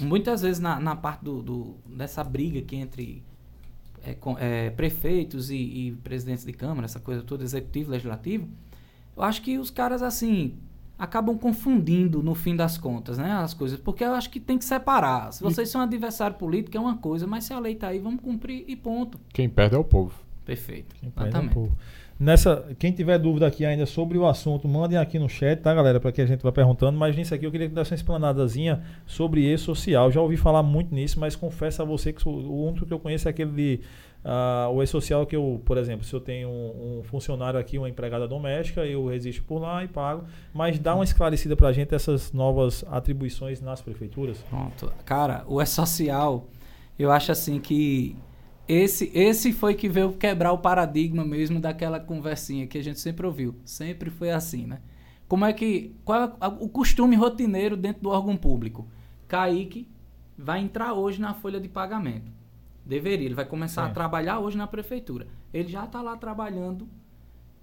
[0.00, 3.22] muitas vezes na, na parte do, do- dessa briga aqui entre
[4.04, 8.46] é, com- é, prefeitos e, e presidentes de câmara, essa coisa toda, executivo, legislativo,
[9.16, 10.58] eu acho que os caras, assim,
[10.98, 13.30] acabam confundindo no fim das contas, né?
[13.32, 15.32] As coisas, porque eu acho que tem que separar.
[15.32, 18.20] Se vocês são adversário político é uma coisa, mas se a lei tá aí, vamos
[18.20, 19.18] cumprir e ponto.
[19.32, 20.12] Quem perde é o povo.
[20.44, 20.94] Perfeito.
[20.96, 21.54] Quem perde é o Exatamente.
[21.54, 21.76] povo.
[22.18, 26.00] Nessa, quem tiver dúvida aqui ainda sobre o assunto, mandem aqui no chat, tá, galera?
[26.00, 26.98] Para que a gente vá perguntando.
[26.98, 30.10] Mas nisso aqui eu queria que desse uma explanadazinha sobre e-social.
[30.10, 33.28] Já ouvi falar muito nisso, mas confesso a você que o único que eu conheço
[33.28, 33.80] é aquele de
[34.24, 37.88] ah, o e-social que eu, por exemplo, se eu tenho um, um funcionário aqui, uma
[37.88, 40.24] empregada doméstica, eu resisto por lá e pago.
[40.52, 44.38] Mas dá uma esclarecida pra gente essas novas atribuições nas prefeituras.
[44.50, 44.92] Pronto.
[45.04, 46.48] Cara, o E-Social,
[46.98, 48.16] eu acho assim que
[48.68, 53.24] esse, esse foi que veio quebrar o paradigma mesmo daquela conversinha que a gente sempre
[53.26, 53.54] ouviu.
[53.64, 54.80] Sempre foi assim, né?
[55.26, 55.94] Como é que.
[56.04, 58.86] Qual é a- o costume rotineiro dentro do órgão público?
[59.26, 59.88] Kaique
[60.36, 62.30] vai entrar hoje na folha de pagamento.
[62.88, 63.90] Deveria, ele vai começar Sim.
[63.90, 65.26] a trabalhar hoje na prefeitura.
[65.52, 66.88] Ele já está lá trabalhando.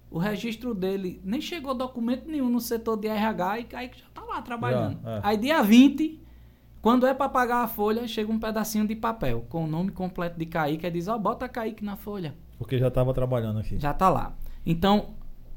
[0.08, 4.22] O registro dele nem chegou documento nenhum no setor de RH e Kaique já está
[4.22, 5.02] lá trabalhando.
[5.02, 5.20] Já, é.
[5.24, 6.22] Aí dia 20,
[6.80, 10.38] quando é para pagar a folha, chega um pedacinho de papel com o nome completo
[10.38, 12.36] de Kaique e diz, ó, bota Kaique na folha.
[12.56, 13.80] Porque já estava trabalhando aqui.
[13.80, 14.32] Já tá lá.
[14.64, 15.16] Então,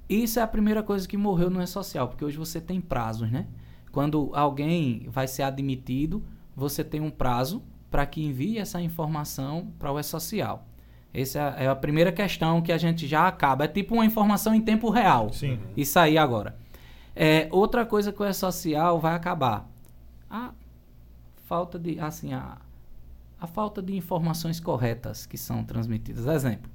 [0.10, 3.46] isso é a primeira coisa que morreu no E-Social, porque hoje você tem prazos, né?
[3.92, 6.24] Quando alguém vai ser admitido,
[6.56, 10.66] você tem um prazo para que envie essa informação para o E-Social.
[11.14, 13.66] Essa é a- é a primeira questão que a gente já acaba.
[13.66, 15.34] É tipo uma informação em tempo real.
[15.34, 15.60] Sim.
[15.76, 16.56] Isso aí agora.
[17.16, 19.68] É, outra coisa que o E-Social vai acabar.
[20.30, 20.54] A
[21.46, 22.58] falta de, assim, a,
[23.42, 26.28] a falta de informações corretas que são transmitidas.
[26.28, 26.70] Exemplo.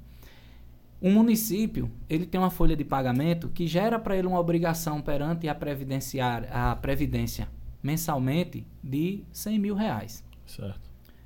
[1.01, 5.47] Um município, ele tem uma folha de pagamento que gera para ele uma obrigação perante
[5.47, 7.47] a previdenciária, a previdência,
[7.83, 10.23] mensalmente de 100 mil reais.
[10.45, 10.84] Certo.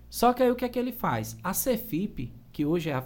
[0.10, 1.38] Só que aí o que é que ele faz?
[1.44, 3.06] A Cefip, que hoje é a-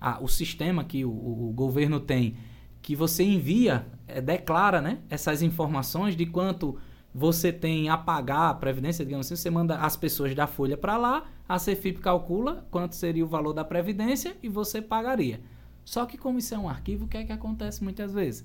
[0.00, 2.36] a- o sistema que o, o- governo tem,
[2.80, 6.76] que você envia, eh, declara né, essas informações de quanto
[7.14, 10.96] você tem a pagar a Previdência, digamos assim, você manda as pessoas da Folha para
[10.96, 15.40] lá, a Cefip calcula quanto seria o valor da Previdência e você pagaria.
[15.84, 18.44] Só que como isso é um arquivo, o que é que acontece muitas vezes?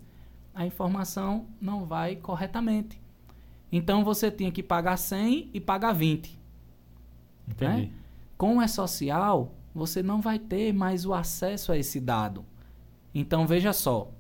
[0.54, 3.00] A informação não vai corretamente.
[3.72, 6.38] Então você tinha que pagar 100 e pagar 20.
[7.48, 7.92] Entendi.
[8.38, 12.46] Com o E-Social, você não vai ter mais o acesso a esse dado.
[13.14, 14.12] Então veja só,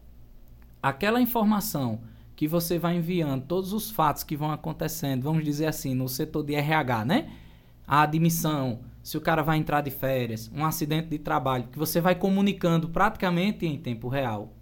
[0.82, 2.00] aquela informação
[2.36, 6.44] que você vai enviando, todos os fatos que vão acontecendo, vamos dizer assim, no setor
[6.44, 7.30] de RH, né?
[7.88, 12.00] A admissão, se o cara vai entrar de férias, um acidente de trabalho, que você
[12.00, 14.54] vai comunicando praticamente em tempo real.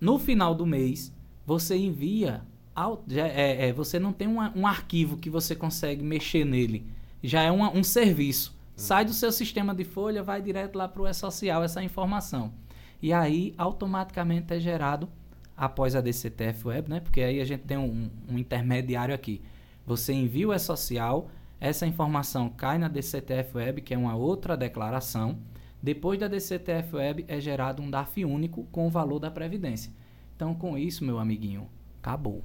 [0.00, 1.12] No final do mês,
[1.46, 2.42] você envia.
[2.74, 6.86] ao- é- é, você não tem uma- um arquivo que você consegue mexer nele.
[7.22, 8.56] Já é uma- um serviço.
[8.74, 12.52] Sai do seu sistema de folha, vai direto lá para o E-Social essa informação.
[13.00, 15.08] E aí, automaticamente é gerado,
[15.56, 17.00] após a DCTF Web, né?
[17.00, 19.40] Porque aí a gente tem um, um intermediário aqui.
[19.86, 21.28] Você envia o E-Social,
[21.60, 25.38] essa informação cai na DCTF Web, que é uma outra declaração.
[25.82, 29.92] Depois da DCTF Web é gerado um DAF único com o valor da Previdência.
[30.34, 31.68] Então, com isso, meu amiguinho,
[32.00, 32.42] acabou.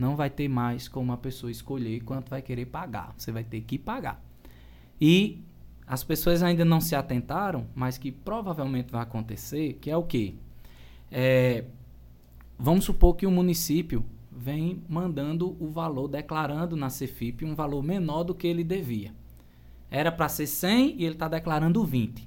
[0.00, 3.12] Não vai ter mais como a pessoa escolher quanto vai querer pagar.
[3.18, 4.18] Você vai ter que pagar.
[4.98, 5.44] E
[5.86, 10.36] as pessoas ainda não se atentaram, mas que provavelmente vai acontecer, que é o quê?
[11.12, 11.66] É,
[12.58, 18.24] vamos supor que o município vem mandando o valor, declarando na Cefip um valor menor
[18.24, 19.12] do que ele devia.
[19.90, 22.26] Era para ser 100 e ele está declarando 20.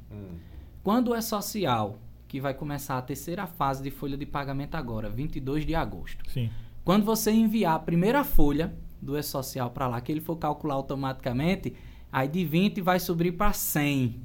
[0.84, 1.98] Quando é social,
[2.28, 6.30] que vai começar a terceira fase de folha de pagamento agora, 22 de agosto.
[6.30, 6.52] Sim.
[6.84, 11.74] Quando você enviar a primeira folha do E-Social para lá, que ele for calcular automaticamente,
[12.12, 14.20] aí de 20 vai subir para 100.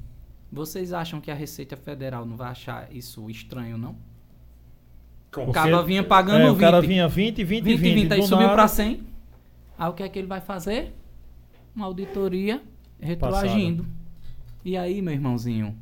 [0.51, 3.91] Vocês acham que a Receita Federal não vai achar isso estranho, não?
[3.91, 6.55] O Porque- cara vinha pagando É, 20.
[6.55, 9.03] o cara vinha 20, 20, 20, 20, 20, aí subiu para 100.
[9.77, 10.93] Aí o que é que ele vai fazer?
[11.75, 12.61] Uma auditoria
[12.99, 13.85] retroagindo.
[14.65, 15.77] E aí, meu irmãozinho,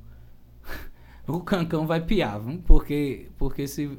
[1.25, 3.97] o cancão vai piar, porque porque se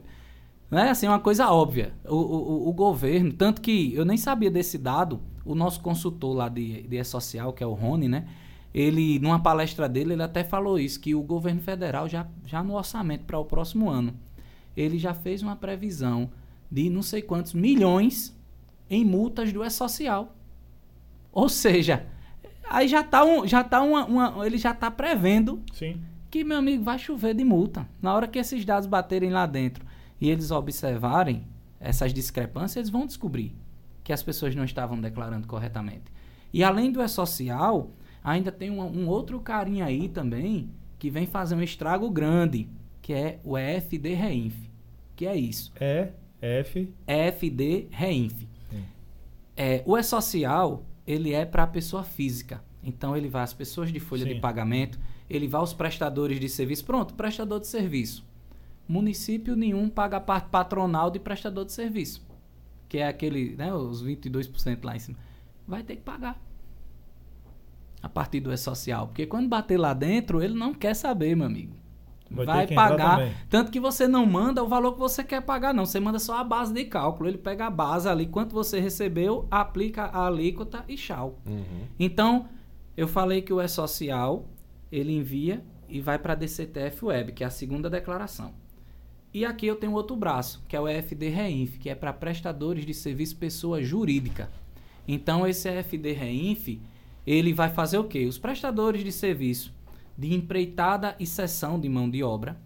[0.71, 1.93] não é assim uma coisa óbvia.
[2.05, 6.49] O, o, o governo, tanto que eu nem sabia desse dado, o nosso consultor lá
[6.49, 8.27] de, de E-Social, que é o Rony, né?
[8.75, 12.75] Ele, numa palestra dele, ele até falou isso, que o governo federal já, já no
[12.75, 14.15] orçamento para o próximo ano,
[14.77, 16.31] ele já fez uma previsão
[16.71, 18.37] de não sei quantos milhões
[18.91, 20.37] em multas do E-Social.
[21.33, 22.07] Ou seja,
[22.69, 25.99] aí já tá um, já tá uma, uma- ele já tá prevendo Sim.
[26.31, 27.89] que meu amigo vai chover de multa.
[28.03, 29.85] Na hora que esses dados baterem lá dentro
[30.21, 31.47] e eles observarem
[31.81, 33.55] essas discrepâncias, eles vão descobrir
[34.03, 36.13] que as pessoas não estavam declarando corretamente.
[36.53, 37.91] E além do E-Social,
[38.23, 42.69] ainda tem um, um outro carinha aí também que vem fazer um estrago grande,
[43.03, 44.55] que é o EFD Reinf.
[45.15, 45.73] Que é isso.
[45.79, 46.93] É, F.
[47.07, 48.49] EFD Reinf.
[49.57, 52.63] É, o E-Social, ele é para a pessoa física.
[52.83, 54.35] Então, ele vai às pessoas de folha Sim.
[54.35, 56.85] de pagamento, ele vai aos prestadores de serviço.
[56.85, 58.25] Pronto, prestador de serviço.
[58.89, 62.27] Município nenhum paga a parte patronal de prestador de serviço.
[62.89, 65.19] Que é aquele, né, os 22% lá em cima.
[65.67, 66.41] Vai ter que pagar.
[68.03, 69.09] A partir do E-Social.
[69.09, 71.77] Porque quando bater lá dentro, ele não quer saber, meu amigo.
[72.31, 73.47] Vai Vai, ter que entrar pagar.
[73.49, 75.85] Tanto que você não manda o valor que você quer pagar, não.
[75.85, 77.29] Você manda só a base de cálculo.
[77.29, 81.39] Ele pega a base ali, quanto você recebeu, aplica a alíquota e tchau.
[81.99, 82.49] Então,
[82.97, 84.47] eu falei que o E-Social,
[84.91, 88.53] ele envia e vai para a DCTF Web, que é a segunda declaração.
[89.33, 92.85] E aqui eu tenho outro braço, que é o EFD Reinf, que é para prestadores
[92.87, 94.51] de serviço pessoa jurídica.
[95.07, 96.79] Então, esse EFD Reinf,
[97.27, 98.25] ele vai fazer o quê?
[98.27, 99.73] Os prestadores de serviço
[100.17, 102.57] de empreitada e cessão de mão de obra,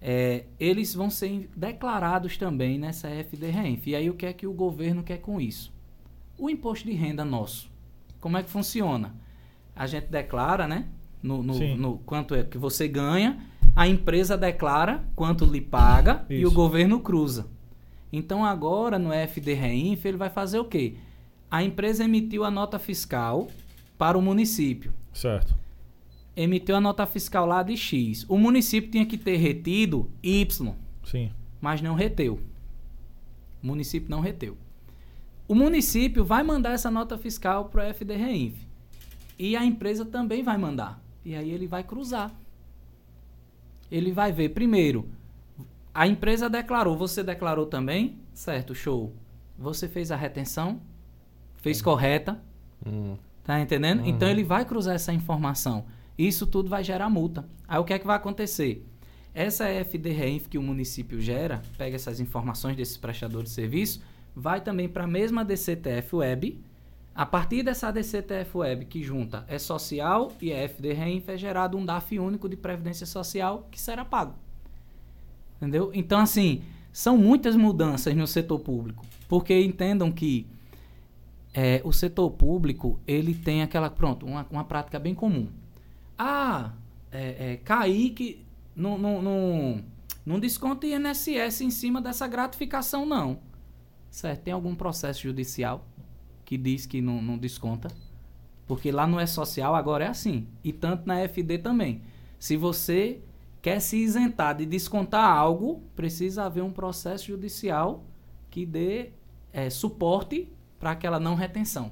[0.00, 3.86] é, eles vão ser declarados também nessa EFD Reinf.
[3.86, 5.72] E aí, o que é que o governo quer com isso?
[6.36, 7.70] O imposto de renda nosso.
[8.20, 9.14] Como é que funciona?
[9.76, 10.86] A gente declara, né?
[11.22, 13.38] No, no- no quanto é que você ganha,
[13.74, 16.54] a empresa declara quanto lhe paga e o Isso.
[16.54, 17.46] governo cruza.
[18.12, 20.96] Então agora no FD Reinf ele vai fazer o quê?
[21.50, 23.48] A empresa emitiu a nota fiscal
[23.96, 24.92] para o município.
[25.12, 25.54] Certo.
[26.36, 28.24] Emitiu a nota fiscal lá de X.
[28.28, 31.30] O município tinha que ter retido Y Sim.
[31.60, 32.40] mas não reteu.
[33.62, 34.56] O município não reteu.
[35.48, 38.54] O município vai mandar essa nota fiscal para o FD Reinf.
[39.38, 41.02] E a empresa também vai mandar.
[41.24, 42.32] E aí ele vai cruzar.
[43.92, 45.08] Ele vai ver, primeiro,
[45.94, 48.18] a empresa declarou, você declarou também?
[48.32, 49.12] Certo, show.
[49.58, 50.80] Você fez a retenção?
[51.62, 52.42] fez correta,
[52.84, 53.16] Hum.
[53.44, 54.00] Tá entendendo?
[54.00, 54.06] Uhum.
[54.06, 55.84] Então ele vai cruzar essa informação.
[56.16, 57.44] Isso tudo vai gerar multa.
[57.66, 58.86] Aí o que é que vai acontecer?
[59.34, 64.02] Essa FD-REINF que o município gera, pega essas informações desses prestadores de serviço,
[64.34, 66.60] vai também para a mesma DCTF Web.
[67.14, 71.84] A partir dessa DCTF Web que junta é social e é FD-REINF, é gerado um
[71.84, 74.34] DAF único de Previdência Social que será pago.
[75.56, 75.90] Entendeu?
[75.94, 79.04] Então, assim, são muitas mudanças no setor público.
[79.28, 80.46] Porque entendam que
[81.54, 85.48] é, o setor público, ele tem aquela, pronto, uma, uma prática bem comum.
[86.18, 86.72] Ah,
[87.10, 88.44] é, é, Kaique
[88.74, 88.96] não,
[90.24, 93.38] não, desconta INSS em cima dessa gratificação, não.
[94.10, 94.42] Certo?
[94.42, 95.86] Tem algum processo judicial
[96.52, 97.88] que diz que não, não desconta?
[98.66, 100.46] Porque lá no E-Social agora é assim.
[100.62, 102.02] E tanto na FD também.
[102.38, 103.20] Se você
[103.62, 108.04] quer se isentar de descontar algo, precisa haver um processo judicial
[108.50, 109.12] que dê
[109.50, 110.46] é, suporte
[110.78, 111.90] para aquela não retenção.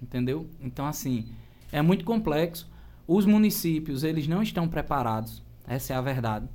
[0.00, 0.46] Entendeu?
[0.58, 1.26] Então, assim,
[1.70, 2.66] é muito complexo.
[3.06, 6.48] Os municípios, eles não estão preparados, essa é a verdade,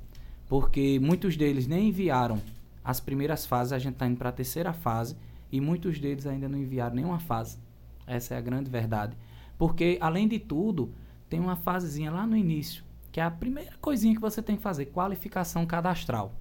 [0.48, 2.42] porque muitos deles nem enviaram
[2.82, 5.16] as primeiras fases, a gente está indo para a terceira fase,
[5.52, 7.58] e muitos deles ainda não enviaram nenhuma fase.
[8.06, 9.16] Essa é a grande verdade.
[9.58, 10.94] Porque, além de tudo,
[11.28, 12.82] tem uma fasezinha lá no início,
[13.12, 16.34] que é a primeira coisinha que você tem que fazer, qualificação cadastral.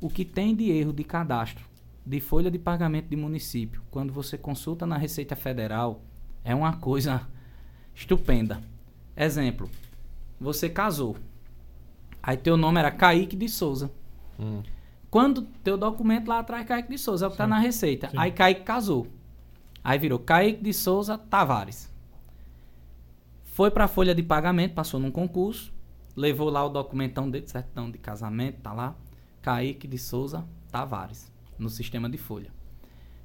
[0.00, 1.64] O que tem de erro de cadastro,
[2.06, 6.02] de folha de pagamento de município, quando você consulta na Receita Federal,
[6.44, 7.26] é uma coisa
[7.94, 8.60] estupenda.
[9.16, 9.70] Exemplo,
[10.38, 11.16] você casou.
[12.22, 13.90] Aí teu nome era Kaique de Souza.
[14.38, 14.62] Hum.
[15.14, 17.50] Quando teu documento lá atrás Kaique de Souza, é o que tá Sim.
[17.50, 18.10] na Receita.
[18.10, 18.18] Sim.
[18.18, 19.06] Aí Kaique casou.
[19.84, 21.88] Aí virou Kaique de Souza Tavares.
[23.44, 25.72] Foi pra folha de pagamento, passou num concurso,
[26.16, 28.96] levou lá o documentão dele, certão de casamento, tá lá.
[29.40, 32.50] Kaique de Souza Tavares, no sistema de folha.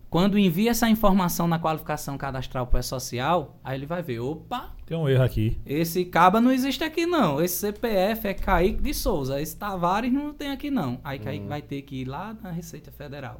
[0.09, 4.97] Quando envia essa informação na qualificação cadastral para social, aí ele vai ver, opa, Tem
[4.97, 5.61] um erro aqui.
[5.63, 7.39] esse caba não existe aqui não.
[7.39, 9.39] Esse CPF é Kaique de Souza.
[9.39, 10.99] Esse Tavares não tem aqui não.
[11.03, 13.39] Aí Kaique vai ter que ir lá na Receita Federal,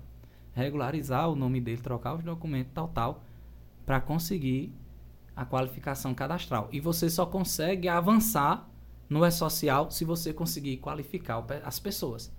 [0.54, 3.24] regularizar o nome dele, trocar os documentos, tal, tal,
[3.84, 4.72] para conseguir
[5.36, 6.70] a qualificação cadastral.
[6.72, 8.70] E você só consegue avançar
[9.10, 12.32] no E-Social se você conseguir qualificar o as pessoas.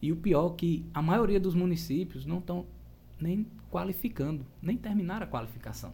[0.00, 2.66] E o pior é que a maioria dos municípios não estão
[3.22, 5.92] nem qualificando, nem terminaram a qualificação.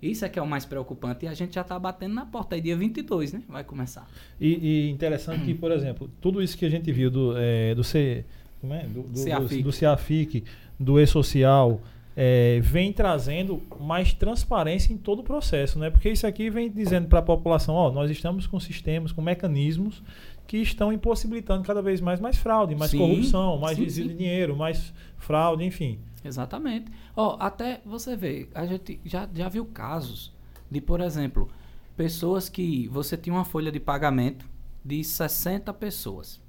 [0.00, 1.24] Isso é que é o mais preocupante.
[1.24, 3.42] E a gente já está batendo na porta aí, dia 22, né?
[3.48, 4.08] Vai começar.
[4.40, 7.82] E, e interessante que, por exemplo, tudo isso que a gente viu do, é, do,
[7.82, 8.24] C,
[8.60, 8.84] como é?
[8.84, 9.62] do, do, CEAFIC.
[9.62, 10.44] do, CEAFIC,
[10.78, 11.80] do E-Social,
[12.16, 15.90] é, vem trazendo mais transparência em todo o processo, né?
[15.90, 20.02] Porque isso aqui vem dizendo para a população, ó, nós estamos com sistemas, com mecanismos
[20.48, 24.14] que estão impossibilitando cada vez mais mais fraude, mais Sim, corrupção, mais sim, desvio de
[24.14, 26.00] dinheiro, mais fraude, enfim.
[26.24, 26.90] Exatamente.
[27.14, 30.34] Ó, até você vê, a gente já, já viu casos
[30.70, 31.50] de, por exemplo,
[31.98, 34.48] pessoas que você tinha uma folha de pagamento
[34.82, 36.40] de 60 pessoas.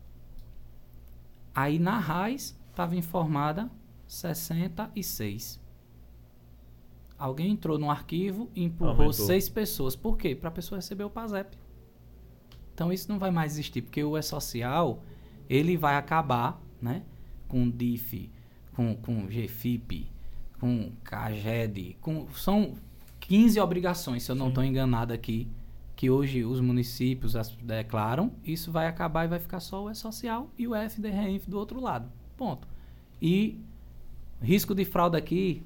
[1.53, 3.69] Aí na RAIS estava informada
[4.07, 5.59] 66.
[7.17, 9.11] Alguém entrou no arquivo e empurrou Aumentou.
[9.11, 9.93] seis pessoas.
[9.93, 10.33] Por quê?
[10.33, 11.57] Para a pessoa receber o PASEP.
[12.79, 15.03] Então isso não vai mais existir, porque o E-Social,
[15.49, 17.03] ele vai acabar, né?
[17.45, 18.31] Com DIF,
[18.73, 20.09] com, com GFIP,
[20.61, 22.75] com CAGED, com, são
[23.19, 25.45] 15 obrigações, se eu não estou enganado aqui,
[25.93, 28.31] que hoje os municípios as declaram.
[28.45, 32.09] Isso vai acabar e vai ficar só o E-Social e o FDRENF do outro lado.
[32.37, 32.65] Ponto.
[33.21, 33.59] E
[34.41, 35.61] risco de fraude aqui,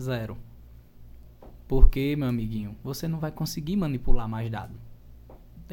[0.00, 0.38] zero.
[1.68, 4.83] Porque, meu amiguinho, você não vai conseguir manipular mais dado.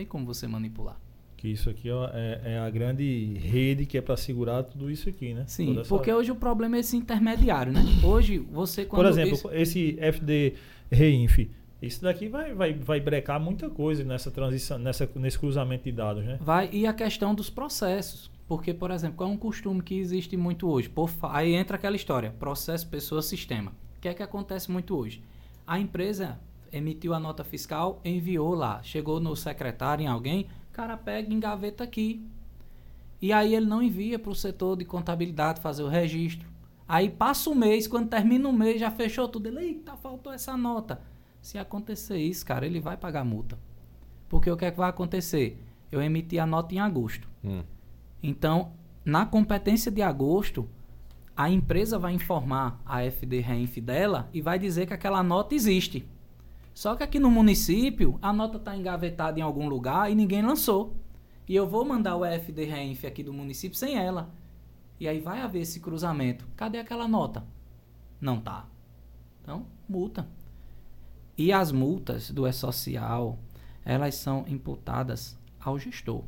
[0.02, 1.00] Tem como você manipular.
[1.38, 5.08] Que isso aqui ó, é, é a grande rede que é para segurar tudo isso
[5.08, 5.44] aqui, né?
[5.46, 7.84] Sim, essa- porque hoje o problema é esse intermediário, né?
[8.04, 10.56] Hoje você quando Por exemplo, isso- esse FD
[10.92, 11.38] Reinf,
[11.80, 16.26] isso daqui vai, vai, vai brecar muita coisa nessa transição, nessa, nesse cruzamento de dados,
[16.26, 16.40] né?
[16.42, 20.36] vai e a questão dos processos, porque por exemplo, qual é um costume que existe
[20.36, 20.90] muito hoje?
[20.90, 23.72] Por aí entra aquela história, processo, pessoa, sistema.
[23.98, 25.22] O que é que acontece muito hoje?
[25.68, 26.40] A empresa
[26.72, 31.84] emitiu a nota fiscal, enviou lá, chegou no secretário em alguém, cara pega e engaveta
[31.84, 32.26] aqui.
[33.22, 36.50] E aí ele não envia para o setor de contabilidade fazer o registro.
[36.88, 39.48] Aí passa o mês, quando termina o mês, já fechou tudo.
[39.48, 41.02] Ele, eita, faltou essa nota.
[41.40, 43.58] Se acontecer isso, cara, ele vai pagar multa.
[44.28, 45.62] Porque o que é que vai acontecer?
[45.92, 47.28] Eu emiti a nota em agosto.
[47.44, 47.64] Hum.
[48.24, 48.72] Então,
[49.06, 50.68] na competência de agosto,
[51.36, 56.08] a empresa vai informar a FD Reinf dela e vai dizer que aquela nota existe.
[56.74, 60.96] Só que aqui no município, a nota está engavetada em algum lugar e ninguém lançou.
[61.48, 64.30] E eu vou mandar o FD Reinf aqui do município sem ela.
[65.00, 66.48] E aí vai haver esse cruzamento.
[66.56, 67.44] Cadê aquela nota?
[68.20, 68.68] Não tá.
[69.42, 70.28] Então, multa.
[71.38, 73.40] E as multas do E-Social,
[73.84, 76.24] elas são imputadas ao gestor.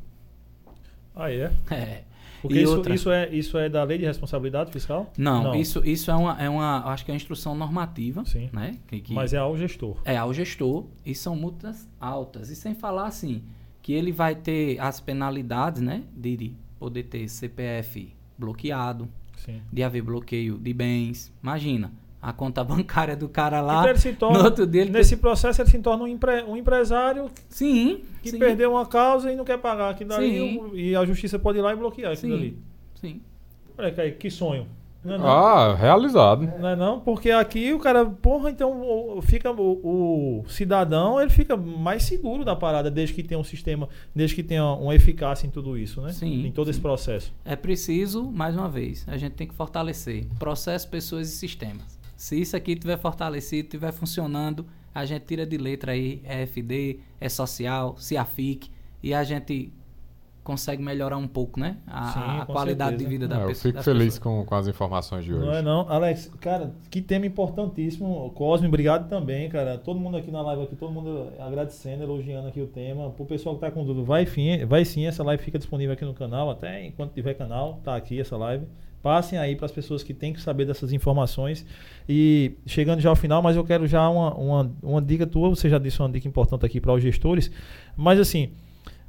[1.14, 1.52] Ah, é?
[1.70, 2.04] É.
[2.48, 5.10] Porque isso, outra- isso, é, isso é da lei de responsabilidade fiscal?
[5.16, 8.50] Não, Isso, isso é uma, é uma, acho que é uma instrução normativa, Sim.
[8.52, 8.76] né?
[8.86, 9.96] Que, que Mas é ao gestor.
[10.04, 12.50] é ao gestor e são multas altas.
[12.50, 13.42] E sem falar assim,
[13.80, 16.02] que ele vai ter as penalidades, né?
[16.14, 19.62] De de poder ter CPF bloqueado, Sim.
[19.72, 21.32] de haver bloqueio de bens.
[21.42, 21.90] Imagina,
[22.26, 23.80] a conta bancária do cara lá.
[23.80, 26.42] Então ele se torna, no outro dia ele nesse processo ele se torna um, empre-
[26.44, 30.38] um empresário Sim, que sim, perdeu uma causa e não quer pagar aquilo ali.
[30.38, 30.70] Sim.
[30.74, 32.38] E a justiça pode ir lá e bloquear aquilo Sim.
[32.40, 32.58] ali.
[32.94, 33.20] sim.
[33.76, 34.66] Olha, Kaique, que sonho.
[35.04, 35.26] Não é não?
[35.28, 36.50] Ah, realizado.
[36.58, 36.98] Não é não?
[37.00, 42.42] Porque aqui o cara, porra, então o- fica o, o cidadão, ele fica mais seguro
[42.42, 46.00] da parada desde que tenha um sistema, desde que tenha uma eficácia em tudo isso,
[46.00, 46.10] né?
[46.10, 46.82] Sim, Em todo esse sim.
[46.82, 47.34] processo.
[47.44, 52.02] É preciso, mais uma vez, a gente tem que fortalecer processo, pessoas e sistemas.
[52.24, 54.64] Se isso aqui tiver fortalecido, tiver funcionando,
[54.94, 58.70] a gente tira de letra aí EFD, é social, CIAFIC,
[59.02, 59.70] e a gente
[60.42, 61.76] consegue melhorar um pouco, né?
[61.86, 63.10] A, Sim, a qualidade de certeza.
[63.10, 63.72] vida da É, eu pessoa.
[63.72, 65.44] fico feliz com, com as informações de hoje.
[65.44, 65.86] Não é não?
[65.86, 68.30] Alex, cara, que tema importantíssimo.
[68.34, 69.76] Cosme, obrigado também, cara.
[69.76, 73.10] Todo mundo aqui na live aqui, todo mundo agradecendo, elogiando aqui o tema.
[73.10, 76.06] Pro pessoal que tá com dúvida, vai, fim, vai sim, essa live fica disponível aqui
[76.06, 78.64] no canal, até enquanto tiver canal, tá aqui essa live.
[79.04, 81.66] Passem aí para as pessoas que têm que saber dessas informações.
[82.08, 85.68] E chegando já ao final, mas eu quero já uma, uma, uma dica tua, você
[85.68, 87.50] já disse uma dica importante aqui para os gestores,
[87.94, 88.52] mas assim,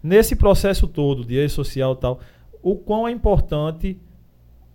[0.04, 2.20] nesse processo todo de rede social e tal,
[2.62, 3.98] o quão é importante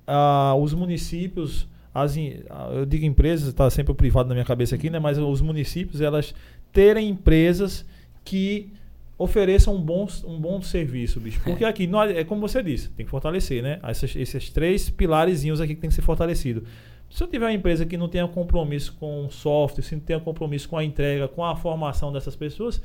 [0.07, 2.17] ah, os municípios, as,
[2.49, 4.99] ah, eu digo empresas, está sempre o privado na minha cabeça aqui, né?
[4.99, 6.35] Mas os municípios, elas
[6.73, 7.85] terem empresas
[8.25, 8.73] que
[9.21, 11.43] ofereçam um bom, um bom serviço, bicho.
[11.45, 13.79] Porque aqui, não, é como você disse, tem que fortalecer, né?
[13.83, 16.65] Essas, esses três pilarezinhos aqui que tem que ser fortalecido.
[17.11, 20.19] Se eu tiver uma empresa que não tenha compromisso com o software, se não tenha
[20.19, 22.81] compromisso com a entrega, com a formação dessas pessoas,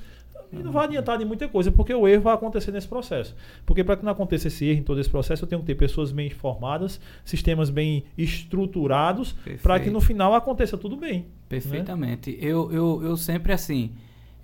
[0.52, 3.34] não vai adiantar de muita coisa, porque o erro vai acontecer nesse processo.
[3.66, 5.76] Porque para que não aconteça esse erro em todo esse processo, eu tenho que ter
[5.76, 9.34] pessoas bem informadas, sistemas bem estruturados,
[9.64, 11.28] para que no final aconteça tudo bem.
[11.48, 12.38] Perfeitamente.
[12.42, 13.92] Eu, eu, eu sempre assim,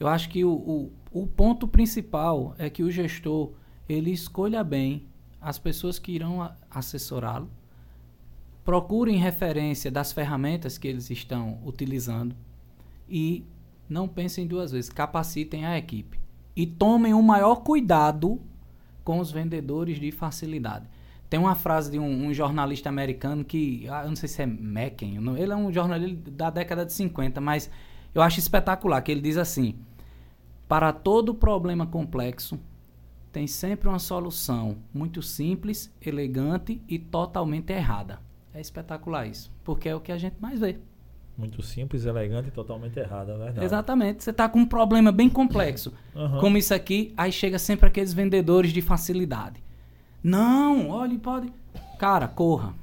[0.02, 3.52] eu acho que o, o, o ponto principal é que o gestor
[3.88, 5.06] ele escolha bem
[5.40, 7.48] as pessoas que irão assessorá-lo,
[8.66, 12.36] procurem referência das ferramentas que eles estão utilizando
[13.08, 13.46] e
[13.88, 16.20] não pensem duas vezes, capacitem a equipe
[16.56, 18.42] e tomem o maior cuidado
[19.04, 20.90] com os vendedores de facilidade.
[21.30, 24.48] Tem uma frase de um, um jornalista americano que, ah, eu não sei se é
[24.48, 27.70] Mecken, ele é um jornalista da década de 50, mas
[28.16, 29.76] eu acho espetacular, que ele diz assim,
[30.72, 32.58] para todo problema complexo,
[33.30, 38.22] tem sempre uma solução muito simples, elegante e totalmente errada.
[38.54, 40.78] É espetacular isso, porque é o que a gente mais vê.
[41.38, 43.66] Muito simples, elegante e totalmente errado, é verdade.
[43.66, 44.24] Exatamente.
[44.24, 46.40] Você está com um problema bem complexo, Aham.
[46.40, 49.62] como isso aqui, aí chega sempre aqueles vendedores de facilidade.
[50.24, 51.52] Não, olha, pode.
[52.00, 52.74] Cara, corra.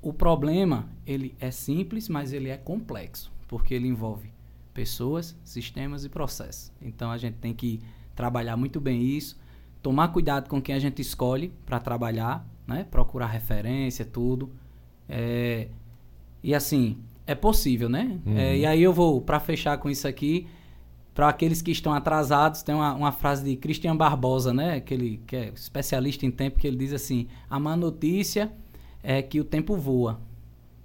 [0.00, 4.37] O problema, ele é simples, mas ele é complexo, porque ele envolve
[4.78, 6.70] pessoas, sistemas e processos.
[6.80, 7.80] Então a gente tem que
[8.14, 9.36] trabalhar muito bem isso,
[9.82, 12.86] tomar cuidado com quem a gente escolhe para trabalhar, né?
[12.88, 14.52] Procurar referência, tudo.
[15.08, 15.66] É,
[16.44, 18.20] e assim, é possível, né?
[18.24, 18.38] Uhum.
[18.38, 20.46] É, e aí eu vou, para fechar com isso aqui,
[21.12, 24.76] para aqueles que estão atrasados, tem uma, uma frase de Christian Barbosa, né?
[24.76, 28.52] Aquele que é especialista em tempo, que ele diz assim: a má notícia
[29.02, 30.20] é que o tempo voa.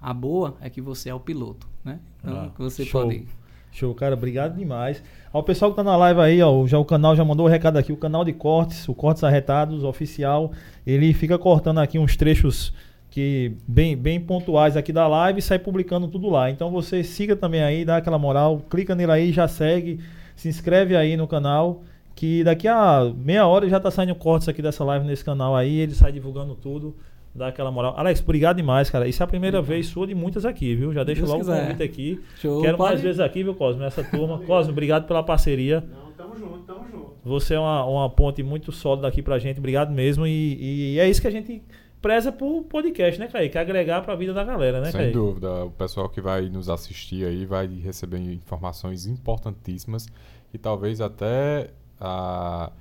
[0.01, 1.99] A boa é que você é o piloto, né?
[2.19, 3.03] Então, Ah, que você show.
[3.03, 3.27] pode.
[3.73, 5.01] Show, cara, obrigado demais.
[5.31, 7.77] Ao pessoal que tá na live aí, ó, já, o canal já mandou o recado
[7.77, 10.51] aqui, o canal de cortes, o Cortes Arretados oficial,
[10.85, 12.71] ele fica cortando aqui uns trechos
[13.09, 16.51] que bem, bem pontuais aqui da live e sai publicando tudo lá.
[16.51, 19.99] Então você siga também aí, dá aquela moral, clica nele aí, já segue,
[20.35, 21.81] se inscreve aí no canal,
[22.15, 25.79] que daqui a meia hora já tá saindo cortes aqui dessa live nesse canal aí,
[25.79, 26.95] ele sai divulgando tudo.
[27.35, 27.95] Dá aquela moral.
[27.97, 29.07] Alex, obrigado demais, cara.
[29.07, 30.93] Isso é a primeira vez sua de muitas aqui, viu?
[30.93, 32.21] Já deixo Deus logo o convite aqui.
[32.37, 33.83] Show, Quero mais vezes aqui, viu, Cosme?
[33.83, 34.37] Essa turma.
[34.45, 35.81] Cosme, obrigado pela parceria.
[35.81, 37.13] Não, tamo junto, tamo junto.
[37.25, 39.57] Você é uma, uma ponte muito sólida aqui pra gente.
[39.57, 40.27] Obrigado mesmo.
[40.27, 41.63] E, e é isso que a gente
[41.99, 43.57] preza por podcast, né, Kaique?
[43.57, 45.13] Agregar pra vida da galera, né, Sem Kaique?
[45.13, 45.65] dúvida.
[45.65, 50.07] O pessoal que vai nos assistir aí vai receber informações importantíssimas
[50.53, 51.69] e talvez até
[51.99, 52.71] ah,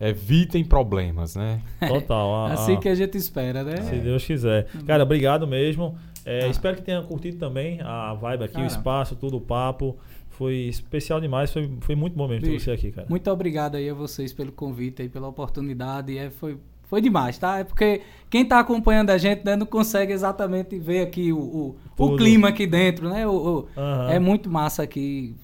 [0.00, 1.60] evitem problemas, né?
[1.86, 2.34] Total.
[2.46, 3.76] a- Assim a- que a gente espera, né?
[3.82, 4.66] Se Deus quiser.
[4.86, 5.96] Cara, obrigado mesmo.
[6.24, 6.48] É, Ah.
[6.48, 8.66] Espero que tenha curtido também a vibe aqui, o Cara.
[8.66, 9.96] espaço, tudo, o papo.
[10.30, 11.52] Foi especial demais.
[11.52, 13.06] Foi, foi muito bom mesmo ter você aqui, cara.
[13.10, 16.16] Muito obrigado aí a vocês pelo convite aí, pela oportunidade.
[16.16, 17.58] É, foi, Foi demais, tá?
[17.58, 21.76] É porque quem tá acompanhando a gente né, não consegue exatamente ver aqui o, o,
[21.98, 23.26] o clima aqui dentro, né?
[23.26, 24.10] O, o- Aham.
[24.12, 25.34] É muito massa aqui.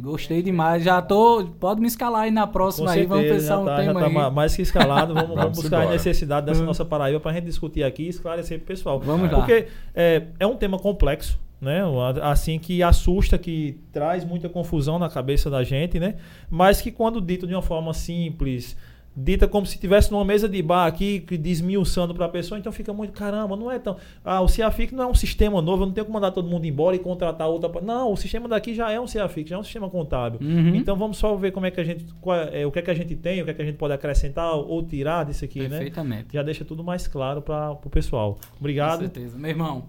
[0.00, 0.82] Gostei demais.
[0.84, 1.44] Já tô.
[1.60, 3.04] Pode me escalar aí na Com próxima aí.
[3.04, 4.12] Vamos certeza, pensar já um tá, já tema tá aí.
[4.14, 5.12] ma- mais que escalado.
[5.12, 5.96] Vamos, vamos Vamos buscar a embora.
[5.96, 8.98] necessidade dessa nossa Paraíba pra gente discutir aqui e esclarecer pro pessoal.
[9.00, 9.38] Vamos lá.
[9.38, 11.82] Porque é, é um tema complexo, né?
[12.22, 16.14] Assim que assusta, que traz muita confusão na cabeça da gente, né?
[16.48, 18.76] Mas que quando dito de uma forma simples,
[19.14, 22.72] dita como se tivesse numa mesa de bar aqui, que desmiuçando para a pessoa, então
[22.72, 23.96] fica muito, caramba, não é tão.
[24.24, 26.64] Ah, o CEAFIC não é um sistema novo, eu não tenho como mandar todo mundo
[26.66, 27.70] embora e contratar outra.
[27.82, 30.40] Não, o sistema daqui já é um CEAFIC, já é um sistema contábil.
[30.42, 30.74] Uhum.
[30.74, 32.06] Então vamos só ver como é que a gente.
[32.20, 33.76] qual é- o que é que a gente tem, o que é que a gente
[33.76, 35.68] pode acrescentar ou tirar disso aqui, né?
[35.68, 36.28] Perfeitamente.
[36.32, 38.38] Já deixa tudo mais claro para o pessoal.
[38.52, 39.00] Com Obrigado.
[39.00, 39.38] certeza.
[39.38, 39.84] Meu irmão.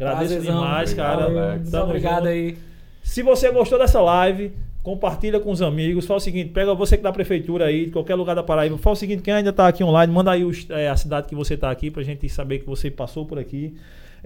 [0.00, 1.24] Agradeço demais, Obrigado, cara.
[1.24, 1.54] Alex.
[1.60, 2.28] Muito Tamo obrigado junto.
[2.28, 2.58] aí.
[3.02, 4.52] Se você gostou dessa live,
[4.84, 6.06] compartilha com os amigos.
[6.06, 8.78] Fala o seguinte, pega você que da prefeitura aí, de qualquer lugar da Paraíba.
[8.78, 11.34] Fala o seguinte, quem ainda tá aqui online, manda aí os- é, a cidade que
[11.34, 13.74] você tá aqui pra gente saber que você passou por aqui.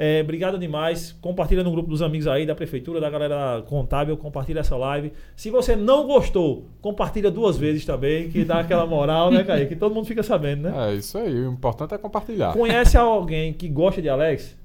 [0.01, 1.11] É, obrigado demais.
[1.21, 4.17] Compartilha no grupo dos amigos aí, da prefeitura, da galera contábil.
[4.17, 5.13] Compartilha essa live.
[5.35, 9.71] Se você não gostou, compartilha duas vezes também, que dá aquela moral, né, Kaique?
[9.71, 10.91] Que todo mundo fica sabendo, né?
[10.91, 11.35] É isso aí.
[11.47, 12.53] O importante é compartilhar.
[12.53, 14.57] Conhece alguém que gosta de Alex?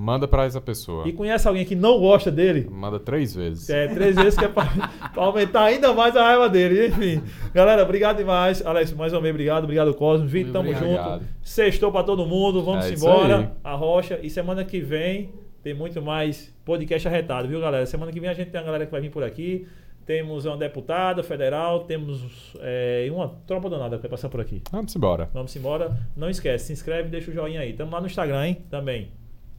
[0.00, 1.08] Manda pra essa pessoa.
[1.08, 2.68] E conhece alguém que não gosta dele?
[2.70, 3.68] Manda três vezes.
[3.68, 4.64] É, três vezes que é pra,
[5.12, 6.86] pra aumentar ainda mais a raiva dele.
[6.86, 7.20] Enfim.
[7.52, 8.64] Galera, obrigado demais.
[8.64, 9.64] Alex, mais uma vez, obrigado.
[9.64, 10.28] Obrigado, Cosmo.
[10.28, 11.20] Vitor, tamo Obrigado.
[11.20, 11.24] junto.
[11.42, 12.62] Sextou pra todo mundo.
[12.62, 13.56] Vamos É embora.
[13.64, 14.20] A Rocha.
[14.22, 15.32] E semana que vem
[15.64, 17.84] tem muito mais podcast arretado, viu, galera?
[17.84, 19.66] Semana que vem a gente tem uma galera que vai vir por aqui.
[20.06, 24.62] Temos uma deputada federal, temos é, uma tropa danada que vai passar por aqui.
[24.70, 25.28] Vamos embora.
[25.34, 25.98] Vamos embora.
[26.16, 27.72] Não esquece, se inscreve e deixa o joinha aí.
[27.72, 28.58] Tamo lá no Instagram, hein?
[28.70, 29.10] Também.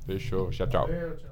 [0.09, 0.49] Fechou.
[0.49, 0.87] Tchau, tchau.
[0.87, 1.28] Valeu, tchau.